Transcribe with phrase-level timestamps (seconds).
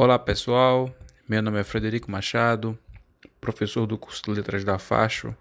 [0.00, 0.94] Olá pessoal,
[1.28, 2.78] meu nome é Frederico Machado,
[3.40, 5.34] professor do curso de Letras da Facho,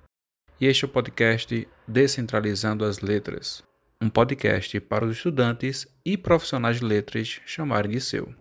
[0.59, 3.63] e este é o podcast Descentralizando as Letras,
[4.01, 8.33] um podcast para os estudantes e profissionais de letras chamarem de seu.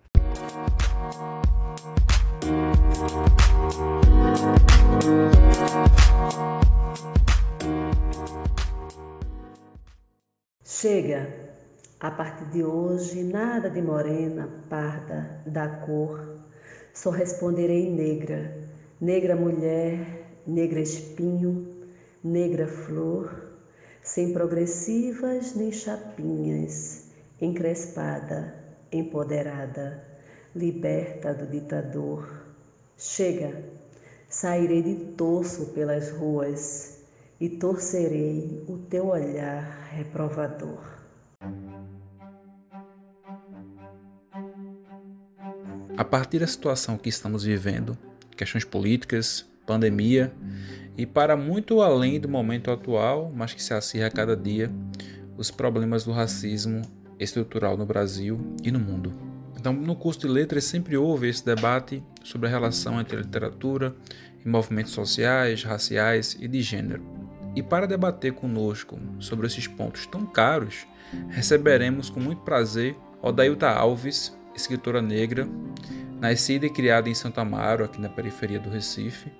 [10.65, 11.46] Chega!
[11.99, 16.29] A partir de hoje, nada de morena, parda, da cor.
[16.93, 18.53] Só responderei negra,
[19.01, 19.97] negra mulher,
[20.45, 21.65] negra espinho,
[22.23, 23.51] negra flor,
[24.03, 27.05] sem progressivas nem chapinhas,
[27.41, 28.53] encrespada,
[28.91, 29.99] empoderada,
[30.55, 32.29] liberta do ditador.
[32.95, 33.59] Chega,
[34.29, 36.99] sairei de torso pelas ruas
[37.39, 40.96] e torcerei o teu olhar reprovador.
[45.97, 47.97] A partir da situação que estamos vivendo,
[48.35, 50.31] questões políticas, pandemia
[50.95, 54.71] e para muito além do momento atual, mas que se acirra a cada dia,
[55.35, 56.83] os problemas do racismo
[57.19, 59.11] estrutural no Brasil e no mundo.
[59.59, 63.95] Então, no curso de letras sempre houve esse debate sobre a relação entre a literatura
[64.45, 67.03] e movimentos sociais, raciais e de gênero.
[67.55, 70.85] E para debater conosco sobre esses pontos tão caros,
[71.29, 75.47] receberemos com muito prazer Odailta Alves, escritora negra,
[76.19, 79.31] nascida e criada em Santo Amaro, aqui na periferia do Recife.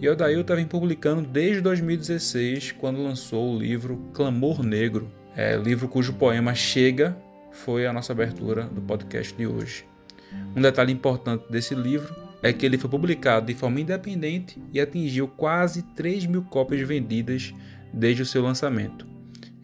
[0.00, 6.14] E Odailton vem publicando desde 2016, quando lançou o livro Clamor Negro, é, livro cujo
[6.14, 7.16] poema Chega
[7.52, 9.84] foi a nossa abertura do podcast de hoje.
[10.56, 15.28] Um detalhe importante desse livro é que ele foi publicado de forma independente e atingiu
[15.28, 17.54] quase 3 mil cópias vendidas
[17.92, 19.06] desde o seu lançamento.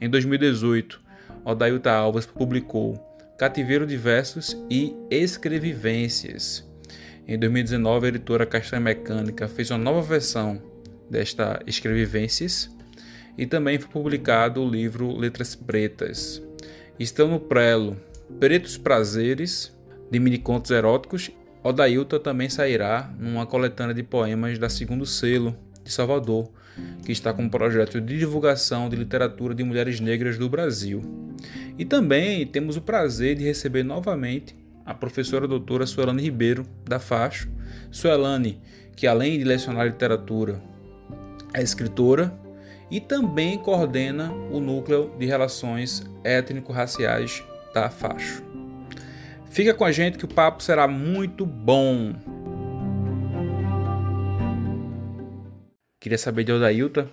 [0.01, 1.01] Em 2018,
[1.45, 3.10] Odailta Alves publicou
[3.41, 6.63] Cativeiro de Versos e Escrevivências.
[7.27, 10.61] Em 2019, a editora Castanha Mecânica fez uma nova versão
[11.09, 12.69] desta Escrevivências
[13.39, 16.43] e também foi publicado o livro Letras Pretas.
[16.99, 17.97] Estão no prelo
[18.39, 19.75] Pretos Prazeres,
[20.11, 21.31] de minicontos eróticos.
[21.65, 26.53] Odailta também sairá numa coletânea de poemas da Segundo Selo, de Salvador,
[27.05, 31.03] que está com um projeto de divulgação de literatura de mulheres negras do Brasil.
[31.79, 37.51] E também temos o prazer de receber novamente a professora doutora Suelane Ribeiro, da Facho.
[37.91, 38.61] Suelane,
[38.97, 40.61] que além de lecionar literatura,
[41.55, 42.33] é escritora
[42.91, 47.43] e também coordena o núcleo de relações étnico-raciais
[47.73, 48.43] da Facho.
[49.51, 52.15] Fica com a gente que o papo será muito bom.
[56.01, 57.11] Queria saber de Odailta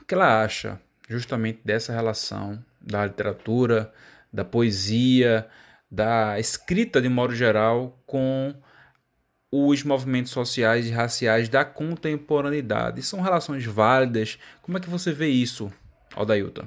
[0.00, 3.92] o que ela acha justamente dessa relação da literatura,
[4.32, 5.46] da poesia,
[5.90, 8.54] da escrita de modo geral com
[9.52, 13.02] os movimentos sociais e raciais da contemporaneidade.
[13.02, 14.38] São relações válidas?
[14.62, 15.70] Como é que você vê isso,
[16.16, 16.66] Aldailton?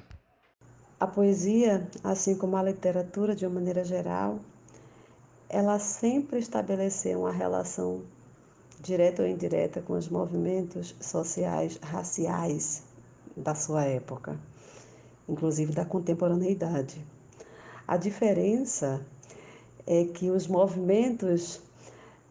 [1.00, 4.40] A poesia, assim como a literatura de uma maneira geral,
[5.50, 8.04] ela sempre estabeleceu uma relação
[8.82, 12.84] direta ou indireta, com os movimentos sociais raciais
[13.38, 14.40] da sua época,
[15.30, 17.04] inclusive da contemporaneidade.
[17.88, 19.06] A diferença
[19.86, 21.62] é que os movimentos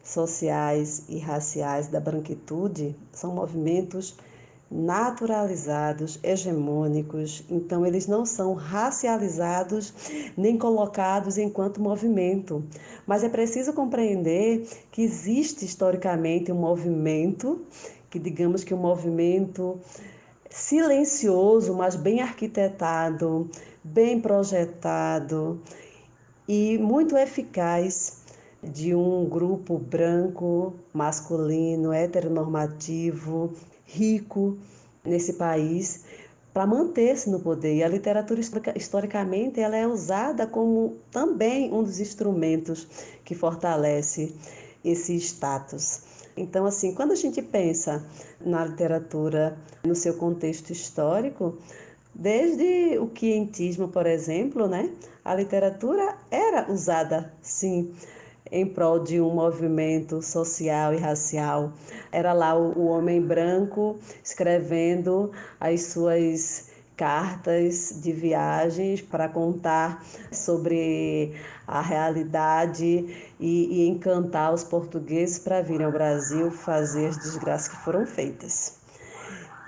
[0.03, 4.17] sociais e raciais da branquitude são movimentos
[4.71, 9.93] naturalizados, hegemônicos, então eles não são racializados
[10.37, 12.65] nem colocados enquanto movimento.
[13.05, 17.63] Mas é preciso compreender que existe historicamente um movimento,
[18.09, 19.81] que digamos que um movimento
[20.49, 23.51] silencioso, mas bem arquitetado,
[23.83, 25.61] bem projetado
[26.47, 28.21] e muito eficaz
[28.63, 33.53] de um grupo branco, masculino, heteronormativo,
[33.93, 34.57] rico
[35.05, 36.05] nesse país
[36.53, 37.77] para manter-se no poder.
[37.77, 38.41] E a literatura
[38.75, 42.87] historicamente ela é usada como também um dos instrumentos
[43.25, 44.35] que fortalece
[44.85, 46.03] esse status.
[46.37, 48.05] Então, assim, quando a gente pensa
[48.41, 51.59] na literatura no seu contexto histórico,
[52.15, 54.91] desde o quientismo, por exemplo, né,
[55.25, 57.93] a literatura era usada, sim,
[58.51, 61.73] em prol de um movimento social e racial.
[62.11, 71.35] Era lá o, homem branco escrevendo as suas cartas de viagens para contar sobre
[71.67, 72.85] a realidade
[73.41, 78.79] e, e encantar os portugueses para virem ao Brasil fazer as desgraças que foram feitas.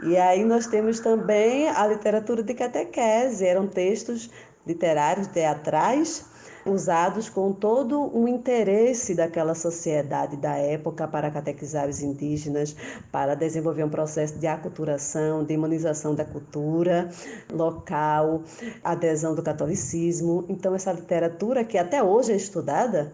[0.03, 4.29] E aí nós temos também a literatura de catequese, eram textos
[4.67, 6.25] literários, teatrais,
[6.65, 12.77] usados com todo o interesse daquela sociedade da época para catequizar os indígenas,
[13.11, 17.11] para desenvolver um processo de aculturação, de imunização da cultura
[17.53, 18.43] local,
[18.83, 20.45] adesão do catolicismo.
[20.49, 23.13] Então, essa literatura, que até hoje é estudada,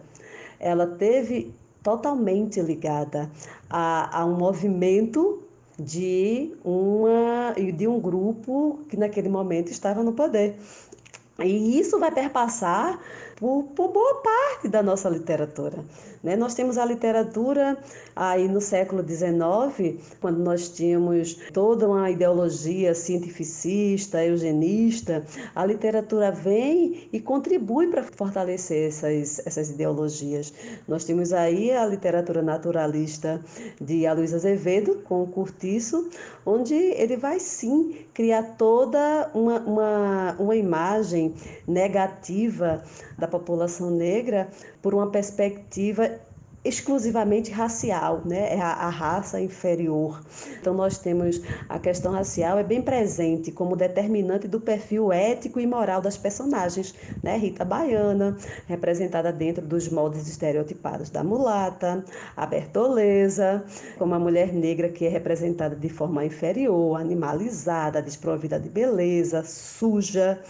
[0.60, 3.30] ela teve totalmente ligada
[3.70, 5.42] a, a um movimento
[5.78, 10.56] de, uma, de um grupo que naquele momento estava no poder.
[11.38, 12.98] E isso vai perpassar
[13.38, 15.78] por, por boa parte da nossa literatura.
[16.22, 16.36] Né?
[16.36, 17.76] Nós temos a literatura
[18.14, 25.24] aí no século XIX, quando nós tínhamos toda uma ideologia cientificista, eugenista,
[25.54, 30.52] a literatura vem e contribui para fortalecer essas, essas ideologias.
[30.86, 33.40] Nós temos aí a literatura naturalista
[33.80, 36.08] de Aloysio Azevedo, com o Curtiço,
[36.44, 41.34] onde ele vai sim criar toda uma, uma, uma imagem
[41.66, 42.82] negativa
[43.18, 44.48] da população negra
[44.82, 46.20] por uma perspectiva
[46.64, 48.54] exclusivamente racial, né?
[48.54, 50.20] É a, a, raça inferior.
[50.60, 55.66] Então nós temos a questão racial é bem presente como determinante do perfil ético e
[55.66, 57.36] moral das personagens, né?
[57.36, 58.36] Rita Baiana,
[58.66, 62.04] representada dentro dos moldes estereotipados da mulata,
[62.36, 63.64] a Bertoleza,
[63.96, 70.40] como a mulher negra que é representada de forma inferior, animalizada, desprovida de beleza, suja,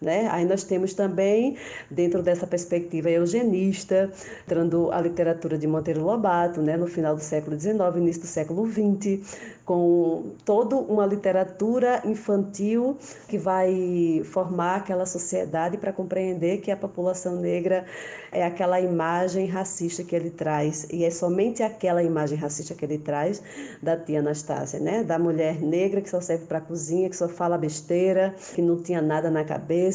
[0.00, 0.28] né?
[0.30, 1.56] Aí nós temos também,
[1.90, 4.10] dentro dessa perspectiva eugenista,
[4.44, 6.76] entrando a literatura de Monteiro Lobato, né?
[6.76, 9.20] no final do século XIX, início do século XX,
[9.64, 12.96] com toda uma literatura infantil
[13.28, 17.84] que vai formar aquela sociedade para compreender que a população negra
[18.32, 22.98] é aquela imagem racista que ele traz, e é somente aquela imagem racista que ele
[22.98, 23.42] traz
[23.82, 25.02] da tia Anastácia, né?
[25.02, 29.02] da mulher negra que só serve para cozinha, que só fala besteira, que não tinha
[29.02, 29.87] nada na cabeça.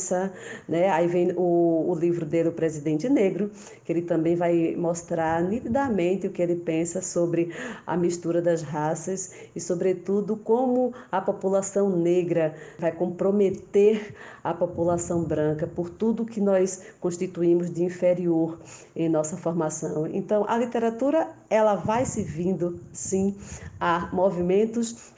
[0.68, 0.90] Né?
[0.90, 3.52] Aí vem o, o livro dele, O Presidente Negro,
[3.84, 7.54] que ele também vai mostrar nitidamente o que ele pensa sobre
[7.86, 15.66] a mistura das raças e sobretudo, como a população negra vai comprometer a população branca
[15.68, 18.60] por tudo que nós constituímos de inferior
[18.96, 20.08] em nossa formação.
[20.08, 23.36] Então, a literatura ela vai se vindo, sim,
[23.80, 25.13] a movimentos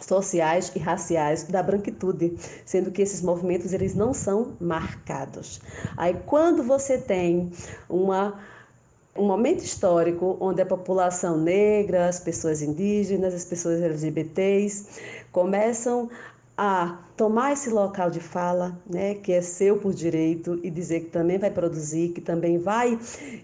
[0.00, 5.60] sociais e raciais da branquitude, sendo que esses movimentos eles não são marcados.
[5.96, 7.50] Aí quando você tem
[7.88, 8.38] uma
[9.18, 15.00] um momento histórico onde a população negra, as pessoas indígenas, as pessoas LGBTs
[15.32, 16.10] começam
[16.56, 21.10] a tomar esse local de fala, né, que é seu por direito, e dizer que
[21.10, 22.98] também vai produzir, que também vai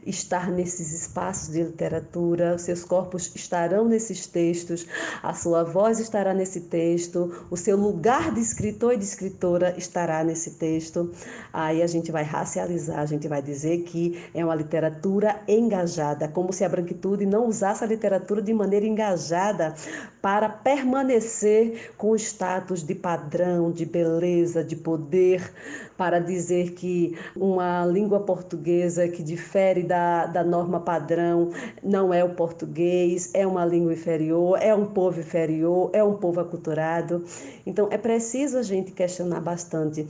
[0.07, 4.87] estar nesses espaços de literatura, seus corpos estarão nesses textos,
[5.23, 10.23] a sua voz estará nesse texto, o seu lugar de escritor e de escritora estará
[10.23, 11.11] nesse texto.
[11.53, 16.53] Aí a gente vai racializar, a gente vai dizer que é uma literatura engajada, como
[16.53, 19.75] se a branquitude não usasse a literatura de maneira engajada
[20.23, 25.53] para permanecer com o status de padrão de beleza, de poder,
[25.97, 31.51] para dizer que uma língua portuguesa que difere da, da norma padrão
[31.83, 36.39] não é o português, é uma língua inferior, é um povo inferior, é um povo
[36.39, 37.25] aculturado.
[37.67, 40.07] Então, é preciso a gente questionar bastante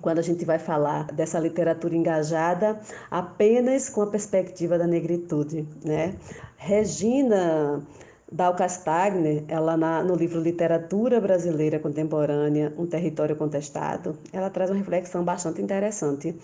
[0.00, 2.78] quando a gente vai falar dessa literatura engajada
[3.10, 6.14] apenas com a perspectiva da negritude, né?
[6.56, 7.82] Regina
[8.30, 14.76] Dal Castagner, ela na, no livro Literatura Brasileira Contemporânea, Um Território Contestado, ela traz uma
[14.76, 16.34] reflexão bastante interessante.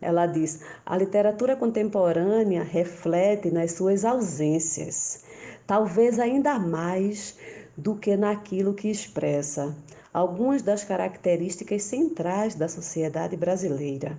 [0.00, 5.24] Ela diz: a literatura contemporânea reflete nas suas ausências,
[5.66, 7.36] talvez ainda mais
[7.76, 9.76] do que naquilo que expressa
[10.14, 14.16] algumas das características centrais da sociedade brasileira.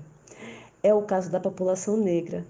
[0.83, 2.45] É o caso da população negra,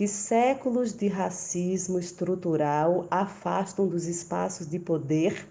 [0.00, 5.46] que séculos de racismo estrutural afastam dos espaços de poder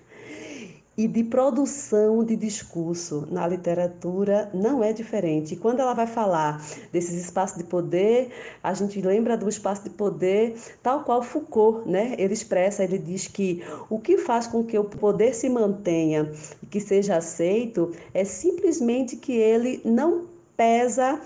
[0.98, 5.54] e de produção de discurso na literatura não é diferente.
[5.54, 8.32] E quando ela vai falar desses espaços de poder,
[8.64, 12.16] a gente lembra do espaço de poder tal qual Foucault, né?
[12.18, 16.32] Ele expressa, ele diz que o que faz com que o poder se mantenha
[16.64, 20.26] e que seja aceito é simplesmente que ele não
[20.58, 21.22] pesa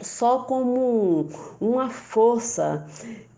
[0.00, 1.28] só como
[1.60, 2.86] uma força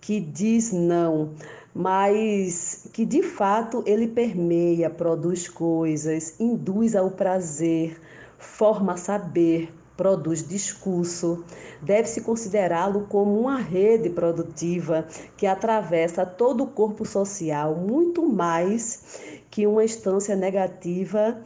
[0.01, 1.31] que diz não,
[1.75, 8.01] mas que de fato ele permeia, produz coisas, induz ao prazer,
[8.39, 11.45] forma saber, produz discurso.
[11.83, 19.67] Deve-se considerá-lo como uma rede produtiva que atravessa todo o corpo social, muito mais que
[19.67, 21.41] uma instância negativa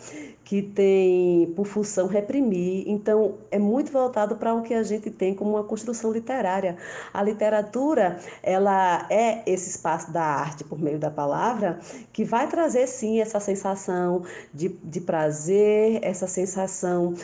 [0.52, 2.84] que tem por função reprimir.
[2.86, 6.76] Então, é muito voltado para o que a gente tem como uma construção literária.
[7.10, 11.80] A literatura, ela é esse espaço da arte por meio da palavra
[12.12, 17.14] que vai trazer sim essa sensação de, de prazer, essa sensação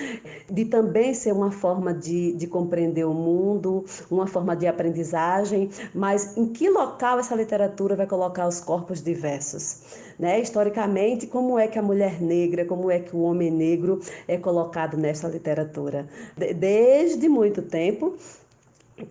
[0.51, 6.35] de também ser uma forma de, de compreender o mundo, uma forma de aprendizagem, mas
[6.35, 10.08] em que local essa literatura vai colocar os corpos diversos?
[10.19, 10.41] Né?
[10.41, 14.97] Historicamente, como é que a mulher negra, como é que o homem negro é colocado
[14.97, 16.09] nessa literatura?
[16.57, 18.17] Desde muito tempo,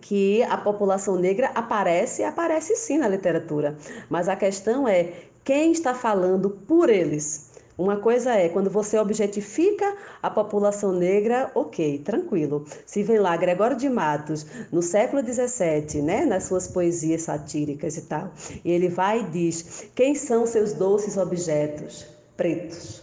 [0.02, 3.76] que a população negra aparece, aparece sim na literatura.
[4.10, 5.12] Mas a questão é
[5.44, 7.47] quem está falando por eles.
[7.78, 12.66] Uma coisa é quando você objetifica a população negra, ok, tranquilo.
[12.84, 18.02] Se vem lá Gregório de Matos, no século XVII, né, nas suas poesias satíricas e
[18.02, 18.32] tal,
[18.64, 22.04] e ele vai e diz: quem são seus doces objetos?
[22.36, 23.02] Pretos.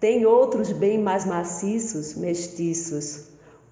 [0.00, 3.24] Tem outros bem mais maciços, mestiços.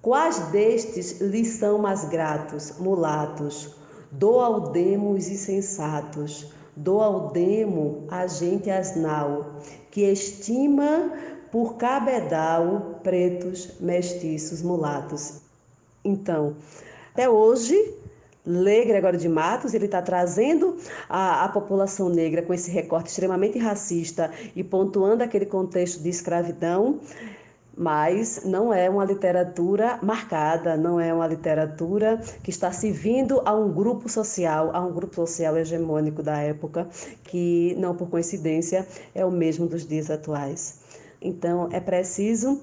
[0.03, 2.73] Quais destes lhes são mais gratos?
[2.77, 3.75] Mulatos.
[4.11, 9.55] Dou ao demo os insensatos, dou ao demo a gente asnal,
[9.91, 11.11] que estima
[11.51, 15.41] por cabedal pretos, mestiços, mulatos.
[16.03, 16.55] Então,
[17.13, 17.95] até hoje,
[18.45, 20.77] lê Gregório de Matos, ele está trazendo
[21.09, 26.99] a, a, população negra com esse recorte extremamente racista e pontuando aquele contexto de escravidão,
[27.77, 33.71] mas não é uma literatura marcada, não é uma literatura que está servindo a um
[33.71, 36.87] grupo social, a um grupo social hegemônico da época,
[37.23, 40.79] que não por coincidência é o mesmo dos dias atuais.
[41.21, 42.61] Então é preciso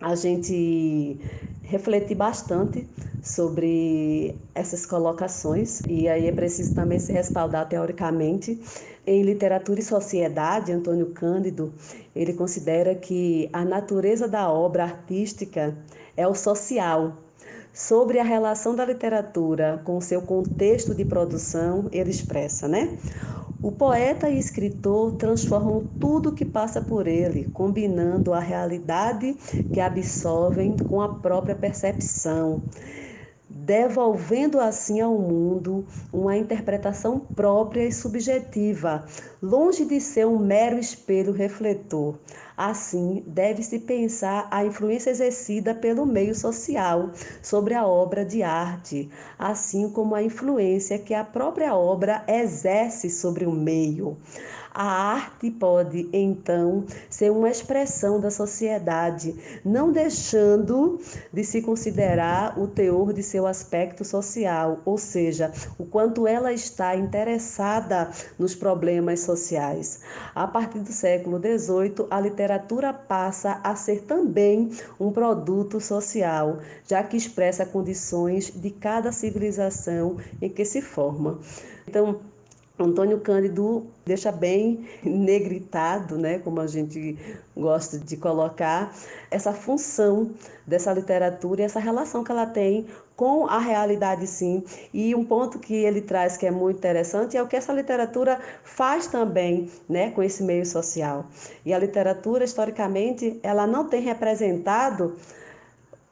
[0.00, 1.20] a gente
[1.62, 2.88] refletir bastante
[3.22, 8.60] sobre essas colocações e aí é preciso também se respaldar teoricamente
[9.06, 11.72] em literatura e sociedade, Antônio Cândido,
[12.14, 15.76] ele considera que a natureza da obra artística
[16.16, 17.16] é o social.
[17.72, 22.98] Sobre a relação da literatura com seu contexto de produção, ele expressa, né?
[23.62, 29.36] O poeta e escritor transformam tudo que passa por ele, combinando a realidade
[29.70, 32.62] que absorvem com a própria percepção
[33.52, 39.04] devolvendo assim ao mundo uma interpretação própria e subjetiva,
[39.42, 42.16] longe de ser um mero espelho refletor.
[42.62, 49.88] Assim, deve-se pensar a influência exercida pelo meio social sobre a obra de arte, assim
[49.88, 54.18] como a influência que a própria obra exerce sobre o meio.
[54.72, 59.34] A arte pode, então, ser uma expressão da sociedade,
[59.64, 61.00] não deixando
[61.32, 66.94] de se considerar o teor de seu aspecto social, ou seja, o quanto ela está
[66.94, 70.00] interessada nos problemas sociais.
[70.34, 77.02] A partir do século XVIII, a literatura passa a ser também um produto social, já
[77.02, 81.40] que expressa condições de cada civilização em que se forma.
[81.88, 82.20] Então,
[82.84, 87.16] Antônio Cândido deixa bem negritado, né, como a gente
[87.56, 88.94] gosta de colocar,
[89.30, 90.30] essa função
[90.66, 94.64] dessa literatura e essa relação que ela tem com a realidade, sim.
[94.94, 98.40] E um ponto que ele traz que é muito interessante é o que essa literatura
[98.64, 101.26] faz também, né, com esse meio social.
[101.64, 105.16] E a literatura, historicamente, ela não tem representado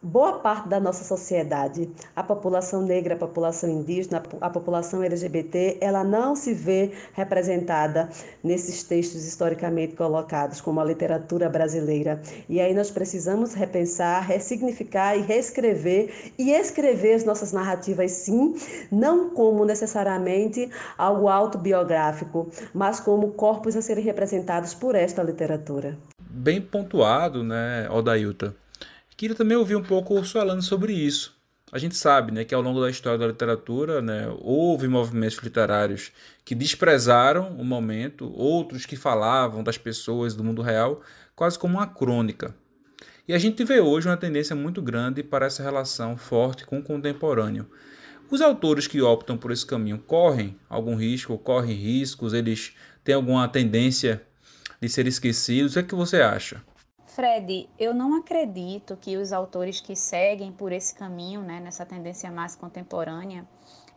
[0.00, 6.04] boa parte da nossa sociedade, a população negra, a população indígena, a população LGBT, ela
[6.04, 8.08] não se vê representada
[8.42, 12.22] nesses textos historicamente colocados como a literatura brasileira.
[12.48, 18.54] E aí nós precisamos repensar, ressignificar e reescrever e escrever as nossas narrativas sim,
[18.92, 25.98] não como necessariamente algo autobiográfico, mas como corpos a serem representados por esta literatura.
[26.20, 28.54] Bem pontuado, né, Odailta?
[29.18, 31.36] Queria também ouvir um pouco o falando sobre isso.
[31.72, 36.12] A gente sabe né, que ao longo da história da literatura né, houve movimentos literários
[36.44, 41.02] que desprezaram o momento, outros que falavam das pessoas do mundo real
[41.34, 42.54] quase como uma crônica.
[43.26, 46.82] E a gente vê hoje uma tendência muito grande para essa relação forte com o
[46.84, 47.68] contemporâneo.
[48.30, 52.72] Os autores que optam por esse caminho correm algum risco, correm riscos, eles
[53.02, 54.22] têm alguma tendência
[54.80, 55.72] de ser esquecidos.
[55.72, 56.62] O que, é que você acha?
[57.18, 62.30] Fred, eu não acredito que os autores que seguem por esse caminho, né, nessa tendência
[62.30, 63.44] mais contemporânea,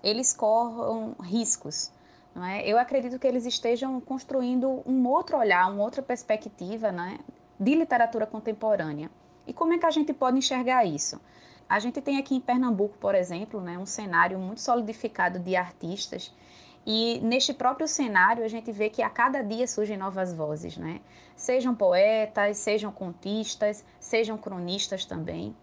[0.03, 1.91] eles corram riscos.
[2.33, 2.67] Não é?
[2.67, 7.19] Eu acredito que eles estejam construindo um outro olhar, uma outra perspectiva né,
[7.59, 9.11] de literatura contemporânea.
[9.45, 11.21] E como é que a gente pode enxergar isso?
[11.69, 16.33] A gente tem aqui em Pernambuco, por exemplo, né, um cenário muito solidificado de artistas
[16.85, 21.00] E neste próprio cenário, a gente vê que a cada dia surgem novas vozes, né?
[21.35, 25.55] Sejam poetas, sejam contistas, sejam cronistas também.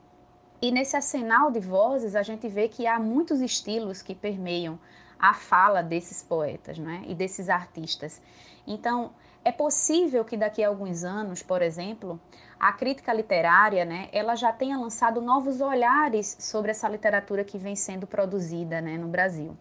[0.60, 4.78] E nesse arsenal de vozes, a gente vê que há muitos estilos que permeiam
[5.18, 7.02] a fala desses poetas né?
[7.06, 8.20] e desses artistas.
[8.66, 9.12] Então,
[9.44, 12.20] é possível que daqui a alguns anos, por exemplo,
[12.58, 17.75] a crítica literária, né, ela já tenha lançado novos olhares sobre essa literatura que vem
[17.75, 19.56] sendo produzida né, no Brasil.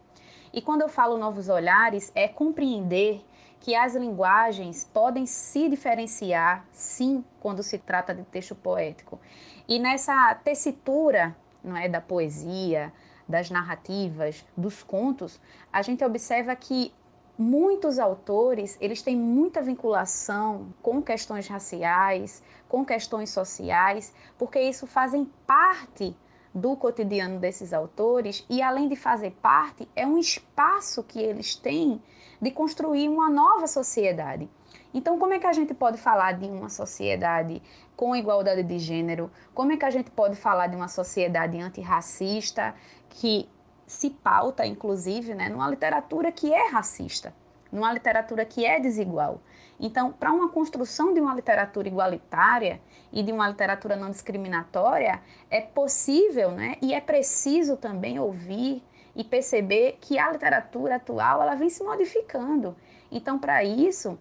[0.57, 3.23] E quando eu falo novos olhares, é compreender
[3.59, 9.19] que as linguagens podem se diferenciar, sim, quando se trata de texto poético.
[9.67, 12.91] E nessa tessitura não é, da poesia,
[13.29, 15.39] das narrativas, dos contos,
[15.71, 16.91] a gente observa que
[17.37, 25.31] muitos autores eles têm muita vinculação com questões raciais, com questões sociais, porque isso fazem
[25.45, 26.17] parte
[26.57, 32.01] do cotidiano desses autores e além de fazer parte, é um espaço que eles têm
[32.41, 34.49] de construir uma nova sociedade.
[34.93, 37.61] Então, como é que a gente pode falar de uma sociedade
[37.95, 39.29] com igualdade de gênero?
[39.53, 42.73] Como é que a gente pode falar de uma sociedade antirracista
[43.09, 43.47] que
[43.85, 47.33] se pauta, inclusive, né, numa literatura que é racista,
[47.71, 49.41] numa literatura que é desigual?
[49.79, 52.81] Então, para uma construção de uma literatura igualitária
[53.11, 58.83] e de uma literatura não discriminatória, é possível né, e é preciso também ouvir
[59.15, 62.75] e perceber que a literatura atual ela vem se modificando.
[63.11, 64.17] Então, para isso,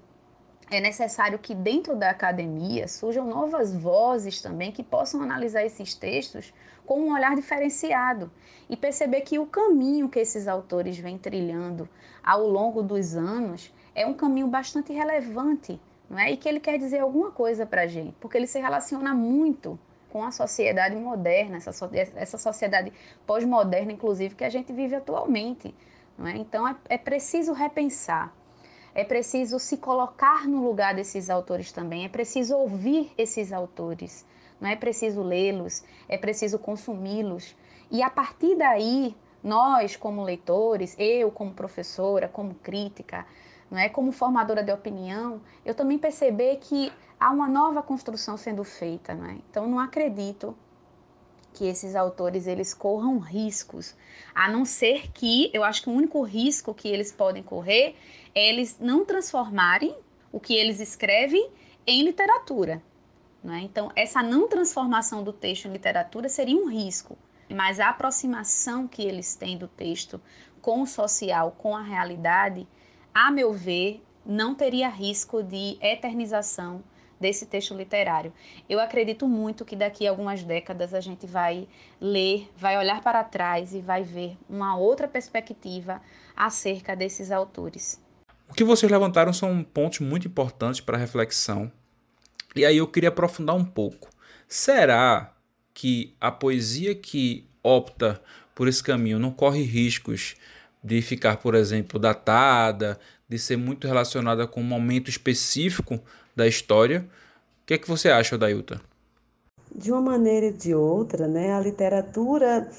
[0.71, 6.53] é necessário que dentro da academia surjam novas vozes também que possam analisar esses textos
[6.85, 8.31] com um olhar diferenciado
[8.69, 11.89] e perceber que o caminho que esses autores vêm trilhando
[12.23, 16.31] ao longo dos anos é um caminho bastante relevante, não é?
[16.31, 19.79] E que ele quer dizer alguma coisa para a gente, porque ele se relaciona muito
[20.11, 22.93] com a sociedade moderna, essa, essa sociedade
[23.27, 25.75] pós-moderna, inclusive, que a gente vive atualmente.
[26.17, 26.37] Não é?
[26.37, 28.35] Então, é, é preciso repensar,
[28.95, 34.27] é preciso se colocar no lugar desses autores também, é preciso ouvir esses autores,
[34.61, 37.57] não é preciso lê-los, é preciso consumi-los.
[37.91, 43.27] E a partir daí, nós, como leitores, eu, como professora, como crítica,
[43.71, 43.89] não é?
[43.89, 49.27] Como formadora de opinião, eu também perceber que há uma nova construção sendo feita, não
[49.27, 49.39] é?
[49.51, 50.57] Então não acredito
[51.53, 53.97] que esses autores eles corram riscos,
[54.35, 57.97] a não ser que eu acho que o único risco que eles podem correr
[58.35, 59.97] é eles não transformarem
[60.31, 61.51] o que eles escrevem
[61.87, 62.83] em literatura.
[63.43, 63.61] Não é?
[63.61, 67.17] Então, essa não transformação do texto em literatura seria um risco,
[67.49, 70.21] mas a aproximação que eles têm do texto
[70.61, 72.69] com o social, com a realidade,
[73.19, 76.85] a meu ver, não teria risco de eternização
[77.19, 78.31] desse texto literário.
[78.69, 81.67] Eu acredito muito que daqui a algumas décadas a gente vai
[81.99, 86.03] ler, vai olhar para trás e vai ver uma outra perspectiva
[86.37, 87.99] acerca desses autores.
[88.51, 91.73] O que vocês levantaram são pontos muito importantes para reflexão.
[92.55, 94.11] E aí eu queria aprofundar um pouco.
[94.47, 95.35] Será
[95.73, 98.23] que a poesia que opta
[98.55, 100.37] por esse caminho não corre riscos
[100.87, 102.97] de ficar, por exemplo, datada,
[103.29, 105.99] de ser muito relacionada com um momento específico
[106.35, 107.01] da história.
[107.63, 108.79] O que é que você acha, Dailton?
[109.75, 112.71] De uma maneira e de outra, né, a literatura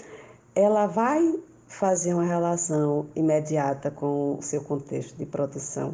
[0.55, 5.93] ela vai fazer uma relação imediata com o seu contexto de produção.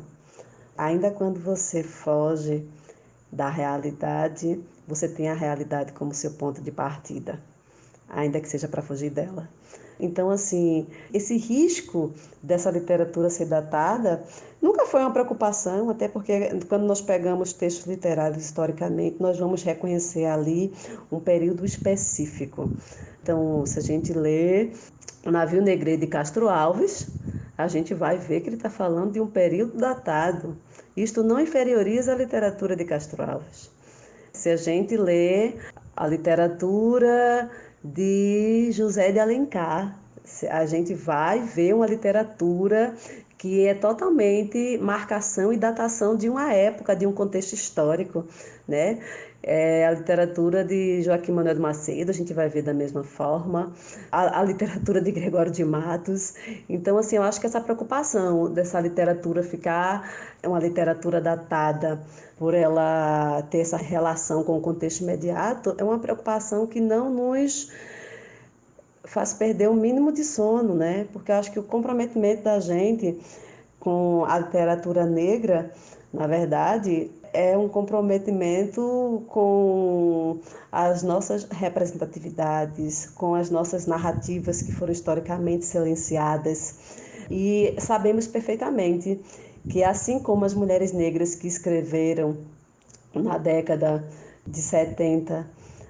[0.78, 2.64] Ainda quando você foge
[3.32, 7.42] da realidade, você tem a realidade como seu ponto de partida,
[8.08, 9.50] ainda que seja para fugir dela.
[10.00, 14.24] Então, assim, esse risco dessa literatura ser datada
[14.62, 20.26] nunca foi uma preocupação, até porque quando nós pegamos textos literários historicamente, nós vamos reconhecer
[20.26, 20.74] ali
[21.12, 22.70] um período específico.
[23.22, 24.72] Então, se a gente lê
[25.26, 27.08] o Navio Negreiro de Castro Alves,
[27.58, 30.58] a gente vai ver que ele está falando de um período datado.
[30.98, 33.72] Isto não inferioriza a literatura de Castro Alves.
[34.34, 35.54] Se a gente lê
[35.96, 37.50] a literatura
[37.84, 40.00] de José de Alencar.
[40.50, 42.96] A gente vai ver uma literatura
[43.38, 48.26] que é totalmente marcação e datação de uma época, de um contexto histórico,
[48.66, 49.00] né?
[49.46, 53.74] É, a literatura de Joaquim Manuel Macedo, a gente vai ver da mesma forma,
[54.10, 56.34] a, a, literatura de Gregório de Matos.
[56.70, 60.10] Então, assim, eu acho que essa preocupação dessa literatura ficar
[60.46, 62.02] uma literatura datada
[62.38, 67.70] por ela ter essa relação com o contexto imediato é uma preocupação que não nos
[69.04, 71.06] faz perder o mínimo de sono, né?
[71.12, 73.20] Porque eu acho que o comprometimento da gente
[73.80, 75.70] com a literatura negra,
[76.14, 80.40] na verdade, é um comprometimento com
[80.72, 86.76] as nossas representatividades, com as nossas narrativas que foram historicamente silenciadas.
[87.30, 89.20] E sabemos perfeitamente
[89.68, 92.38] que, assim como as mulheres negras que escreveram
[93.14, 94.04] na década
[94.46, 95.46] de 70,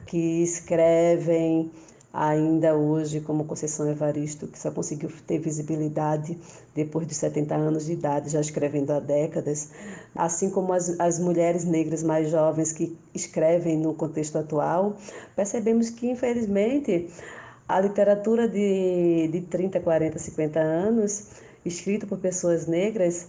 [0.06, 1.72] que escrevem
[2.14, 6.38] ainda hoje, como Conceição Evaristo, que só conseguiu ter visibilidade
[6.76, 9.72] depois de 70 anos de idade, já escrevendo há décadas,
[10.16, 14.96] assim como as, as mulheres negras mais jovens que escrevem no contexto atual,
[15.36, 17.10] percebemos que, infelizmente,
[17.68, 21.30] a literatura de, de 30, 40, 50 anos,
[21.66, 23.28] escrita por pessoas negras,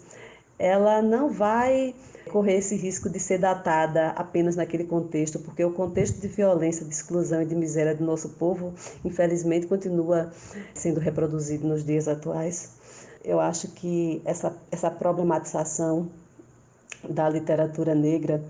[0.59, 1.94] ela não vai
[2.35, 6.92] correr esse risco de ser datada apenas naquele contexto, porque o contexto de violência, de
[6.92, 10.33] exclusão e de miséria do nosso povo, infelizmente, continua
[10.75, 12.73] sendo reproduzido nos dias atuais.
[13.25, 16.09] Eu acho que essa, essa problematização
[17.09, 18.42] da literatura negra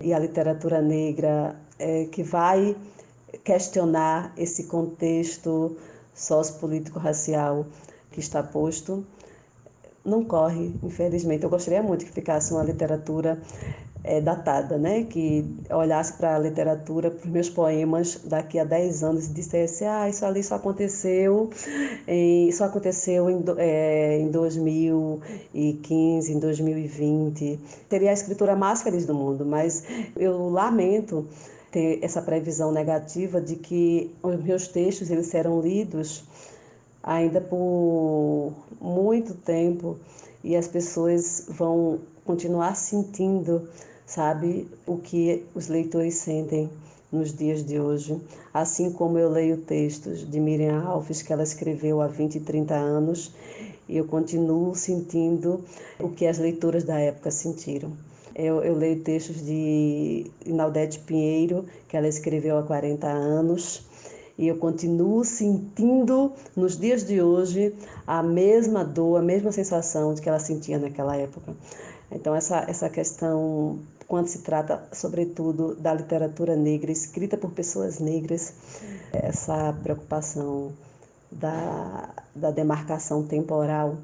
[0.00, 2.74] e a literatura negra é, que vai
[3.44, 5.76] questionar esse contexto
[6.14, 7.66] sociopolítico-racial
[8.10, 9.04] que está posto
[10.04, 11.44] não corre, infelizmente.
[11.44, 13.40] Eu gostaria muito que ficasse uma literatura
[14.04, 15.04] é, datada, né?
[15.04, 19.84] que olhasse para a literatura, para os meus poemas daqui a 10 anos e dissesse:
[19.84, 21.50] ah, isso ali só aconteceu,
[22.06, 27.60] em, só aconteceu em, é, em 2015, em 2020.
[27.88, 29.84] Seria a escritura mais feliz do mundo, mas
[30.16, 31.26] eu lamento
[31.70, 36.24] ter essa previsão negativa de que os meus textos eles serão lidos
[37.02, 39.96] ainda por muito tempo
[40.44, 43.68] e as pessoas vão continuar sentindo,
[44.06, 46.70] sabe, o que os leitores sentem
[47.10, 48.20] nos dias de hoje.
[48.54, 52.74] Assim como eu leio textos de Miriam Alves que ela escreveu há 20 e 30
[52.74, 53.32] anos,
[53.88, 55.62] eu continuo sentindo
[56.00, 57.92] o que as leitoras da época sentiram.
[58.34, 63.82] Eu, eu leio textos de Inaldete Pinheiro, que ela escreveu há 40 anos,
[64.38, 67.74] e eu continuo sentindo nos dias de hoje
[68.06, 71.54] a mesma dor, a mesma sensação de que ela sentia naquela época.
[72.10, 78.54] Então essa essa questão quando se trata sobretudo da literatura negra escrita por pessoas negras,
[79.12, 80.72] essa preocupação
[81.30, 83.96] da, da demarcação temporal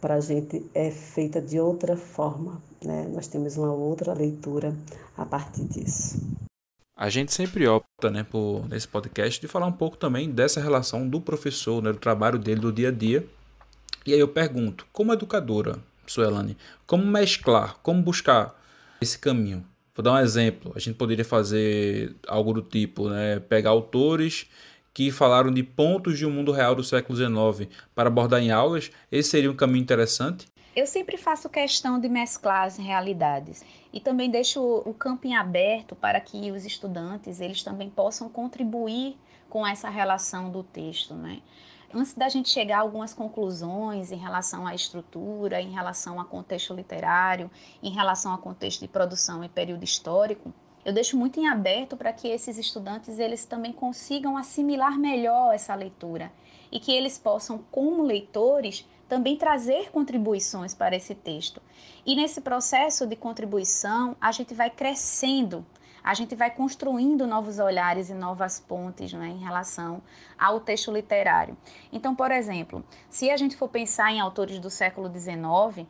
[0.00, 2.60] para a gente é feita de outra forma.
[2.84, 3.06] Né?
[3.12, 4.74] Nós temos uma outra leitura
[5.16, 6.18] a partir disso.
[6.96, 11.08] A gente sempre opta, né, por, nesse podcast, de falar um pouco também dessa relação
[11.08, 13.26] do professor, né, do trabalho dele do dia a dia.
[14.06, 18.58] E aí eu pergunto, como educadora, Suelane, como mesclar, como buscar
[19.00, 19.64] esse caminho?
[19.94, 20.72] Vou dar um exemplo.
[20.74, 24.46] A gente poderia fazer algo do tipo, né, pegar autores
[24.92, 28.90] que falaram de pontos de um mundo real do século XIX para abordar em aulas.
[29.10, 30.46] Esse seria um caminho interessante.
[30.74, 35.96] Eu sempre faço questão de mesclar as realidades e também deixo o campo em aberto
[35.96, 41.42] para que os estudantes eles também possam contribuir com essa relação do texto, né?
[41.92, 46.72] Antes da gente chegar a algumas conclusões em relação à estrutura, em relação a contexto
[46.72, 47.50] literário,
[47.82, 50.54] em relação a contexto de produção e período histórico,
[50.84, 55.74] eu deixo muito em aberto para que esses estudantes eles também consigam assimilar melhor essa
[55.74, 56.32] leitura
[56.70, 61.60] e que eles possam, como leitores, também trazer contribuições para esse texto.
[62.06, 65.66] E nesse processo de contribuição, a gente vai crescendo,
[66.02, 70.00] a gente vai construindo novos olhares e novas pontes né, em relação
[70.38, 71.56] ao texto literário.
[71.92, 75.88] Então, por exemplo, se a gente for pensar em autores do século XIX,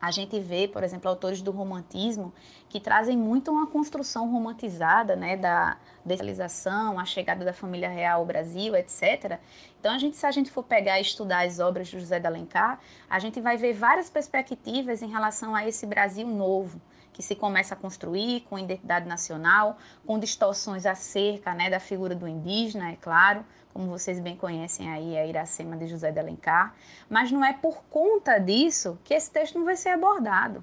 [0.00, 2.32] a gente vê, por exemplo, autores do romantismo
[2.68, 8.26] que trazem muito uma construção romantizada, né, da desalização, a chegada da família real ao
[8.26, 9.38] Brasil, etc.
[9.78, 12.26] Então, a gente, se a gente for pegar e estudar as obras de José de
[12.26, 16.80] Alencar, a gente vai ver várias perspectivas em relação a esse Brasil novo,
[17.12, 22.26] que se começa a construir com identidade nacional, com distorções acerca né, da figura do
[22.26, 26.74] indígena, é claro, como vocês bem conhecem aí, a Iracema de José de Alencar,
[27.08, 30.62] mas não é por conta disso que esse texto não vai ser abordado.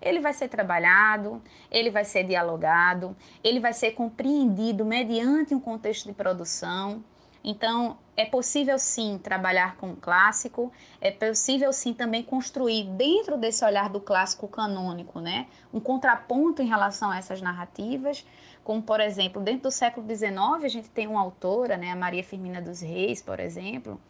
[0.00, 6.06] Ele vai ser trabalhado, ele vai ser dialogado, ele vai ser compreendido mediante um contexto
[6.06, 7.02] de produção.
[7.42, 13.64] Então, é possível sim trabalhar com o clássico, é possível sim também construir dentro desse
[13.64, 18.26] olhar do clássico canônico, né, um contraponto em relação a essas narrativas,
[18.66, 22.24] como por exemplo, dentro do século XIX a gente tem uma autora, né, a Maria
[22.24, 24.00] Firmina dos Reis, por exemplo,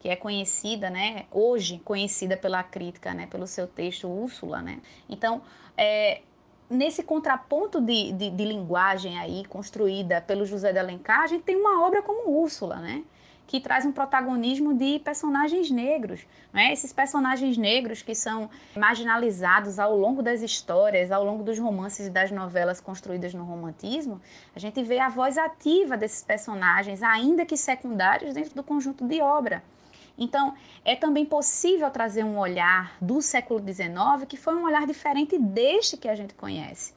[0.00, 4.82] que é conhecida, né, hoje conhecida pela crítica, né, pelo seu texto Úrsula, né.
[5.08, 5.40] Então,
[5.78, 6.20] é,
[6.68, 11.56] nesse contraponto de, de, de, linguagem aí construída pelo José de Alencar, a gente tem
[11.56, 13.02] uma obra como Úrsula, né,
[13.46, 16.26] que traz um protagonismo de personagens negros.
[16.52, 16.72] Né?
[16.72, 22.10] Esses personagens negros que são marginalizados ao longo das histórias, ao longo dos romances e
[22.10, 24.20] das novelas construídas no romantismo,
[24.54, 29.20] a gente vê a voz ativa desses personagens, ainda que secundários, dentro do conjunto de
[29.20, 29.62] obra.
[30.16, 35.38] Então, é também possível trazer um olhar do século XIX que foi um olhar diferente
[35.38, 36.94] deste que a gente conhece.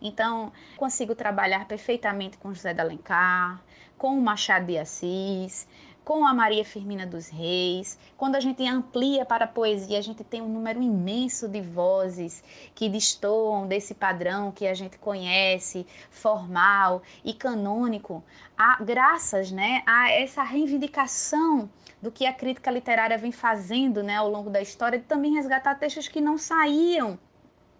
[0.00, 3.62] Então, consigo trabalhar perfeitamente com José de Alencar,
[3.96, 5.66] com o Machado de Assis,
[6.06, 7.98] com a Maria Firmina dos Reis.
[8.16, 12.44] Quando a gente amplia para a poesia, a gente tem um número imenso de vozes
[12.76, 18.22] que destoam desse padrão que a gente conhece, formal e canônico,
[18.56, 21.68] a, graças né, a essa reivindicação
[22.00, 25.74] do que a crítica literária vem fazendo né, ao longo da história, de também resgatar
[25.74, 27.18] textos que não saíam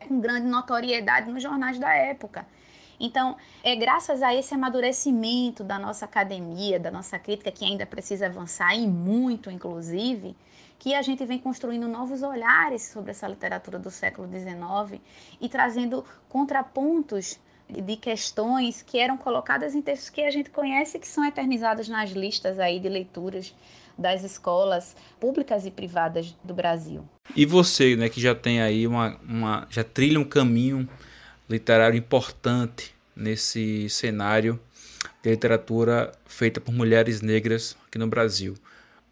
[0.00, 2.44] com grande notoriedade nos jornais da época.
[2.98, 8.26] Então, é graças a esse amadurecimento da nossa academia, da nossa crítica, que ainda precisa
[8.26, 10.34] avançar e muito, inclusive,
[10.78, 15.00] que a gente vem construindo novos olhares sobre essa literatura do século XIX
[15.40, 21.08] e trazendo contrapontos de questões que eram colocadas em textos que a gente conhece que
[21.08, 23.54] são eternizados nas listas aí de leituras
[23.98, 27.04] das escolas públicas e privadas do Brasil.
[27.34, 30.88] E você, né, que já tem aí uma, uma já trilha um caminho
[31.48, 34.58] literário importante nesse cenário
[35.22, 38.54] de literatura feita por mulheres negras aqui no Brasil.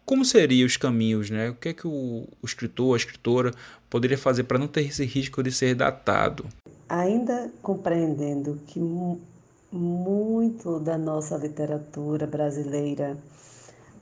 [0.05, 1.49] Como seriam os caminhos, né?
[1.49, 3.51] O que é que o, o escritor, a escritora
[3.89, 6.45] poderia fazer para não ter esse risco de ser datado?
[6.87, 8.79] Ainda compreendendo que
[9.71, 13.17] muito da nossa literatura brasileira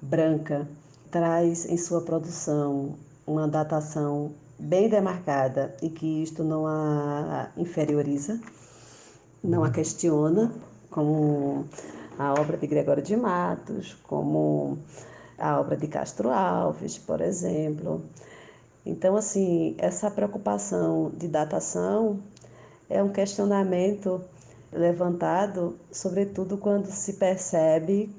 [0.01, 0.67] branca
[1.09, 8.39] traz em sua produção uma datação bem demarcada e que isto não a inferioriza,
[9.43, 10.51] não a questiona,
[10.89, 11.65] como
[12.17, 14.77] a obra de Gregório de Matos, como
[15.37, 18.01] a obra de Castro Alves, por exemplo.
[18.85, 22.19] Então, assim, essa preocupação de datação
[22.89, 24.21] é um questionamento
[24.71, 28.13] levantado, sobretudo quando se percebe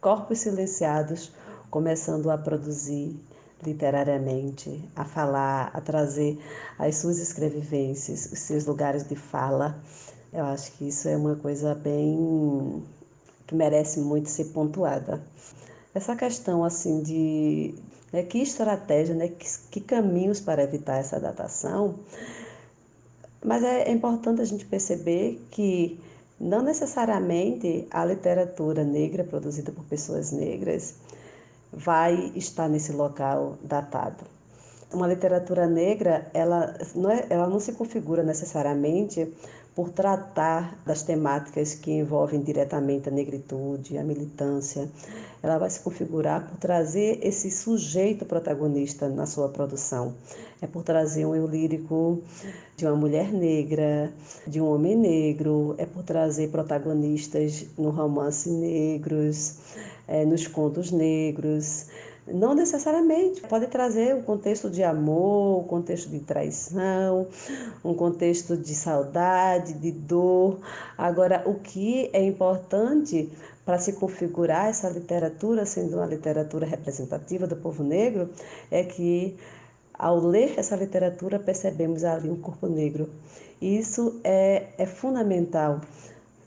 [0.00, 1.32] corpos silenciados
[1.70, 3.16] começando a produzir
[3.64, 6.38] literariamente, a falar, a trazer
[6.78, 9.78] as suas escrevivências, os seus lugares de fala.
[10.32, 12.82] Eu acho que isso é uma coisa bem
[13.46, 15.22] que merece muito ser pontuada.
[15.94, 17.74] Essa questão assim de
[18.12, 21.96] né, que estratégia, né, que, que caminhos para evitar essa datação,
[23.44, 25.98] mas é, é importante a gente perceber que
[26.38, 30.94] não necessariamente a literatura negra produzida por pessoas negras
[31.72, 34.24] vai estar nesse local datado.
[34.92, 39.32] Uma literatura negra, ela não, é, ela não se configura necessariamente
[39.74, 44.88] por tratar das temáticas que envolvem diretamente a negritude, a militância.
[45.42, 50.14] Ela vai se configurar por trazer esse sujeito protagonista na sua produção.
[50.60, 52.20] É por trazer um eu lírico
[52.76, 54.12] de uma mulher negra,
[54.46, 59.56] de um homem negro, é por trazer protagonistas no romance negros,
[60.10, 61.86] é, nos contos negros.
[62.26, 67.26] Não necessariamente, pode trazer um contexto de amor, um contexto de traição,
[67.84, 70.58] um contexto de saudade, de dor.
[70.98, 73.30] Agora, o que é importante
[73.64, 78.28] para se configurar essa literatura, sendo uma literatura representativa do povo negro,
[78.70, 79.36] é que
[79.94, 83.08] ao ler essa literatura percebemos ali um corpo negro.
[83.60, 85.80] Isso é, é fundamental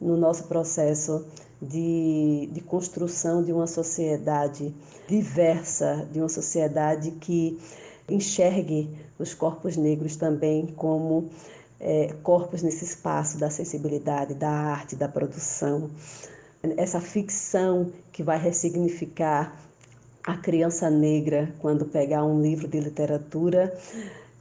[0.02, 1.26] no nosso processo
[1.64, 4.74] de, de construção de uma sociedade
[5.08, 7.60] diversa, de uma sociedade que
[8.10, 11.30] enxergue os corpos negros também como
[11.80, 15.90] é, corpos nesse espaço da sensibilidade, da arte, da produção.
[16.78, 19.58] Essa ficção que vai ressignificar
[20.26, 23.78] a criança negra quando pegar um livro de literatura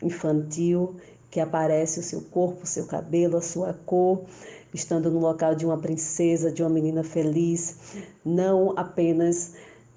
[0.00, 0.96] infantil
[1.30, 4.24] que aparece o seu corpo, o seu cabelo, a sua cor
[4.72, 7.76] estando no local de uma princesa, de uma menina feliz,
[8.24, 9.54] não apenas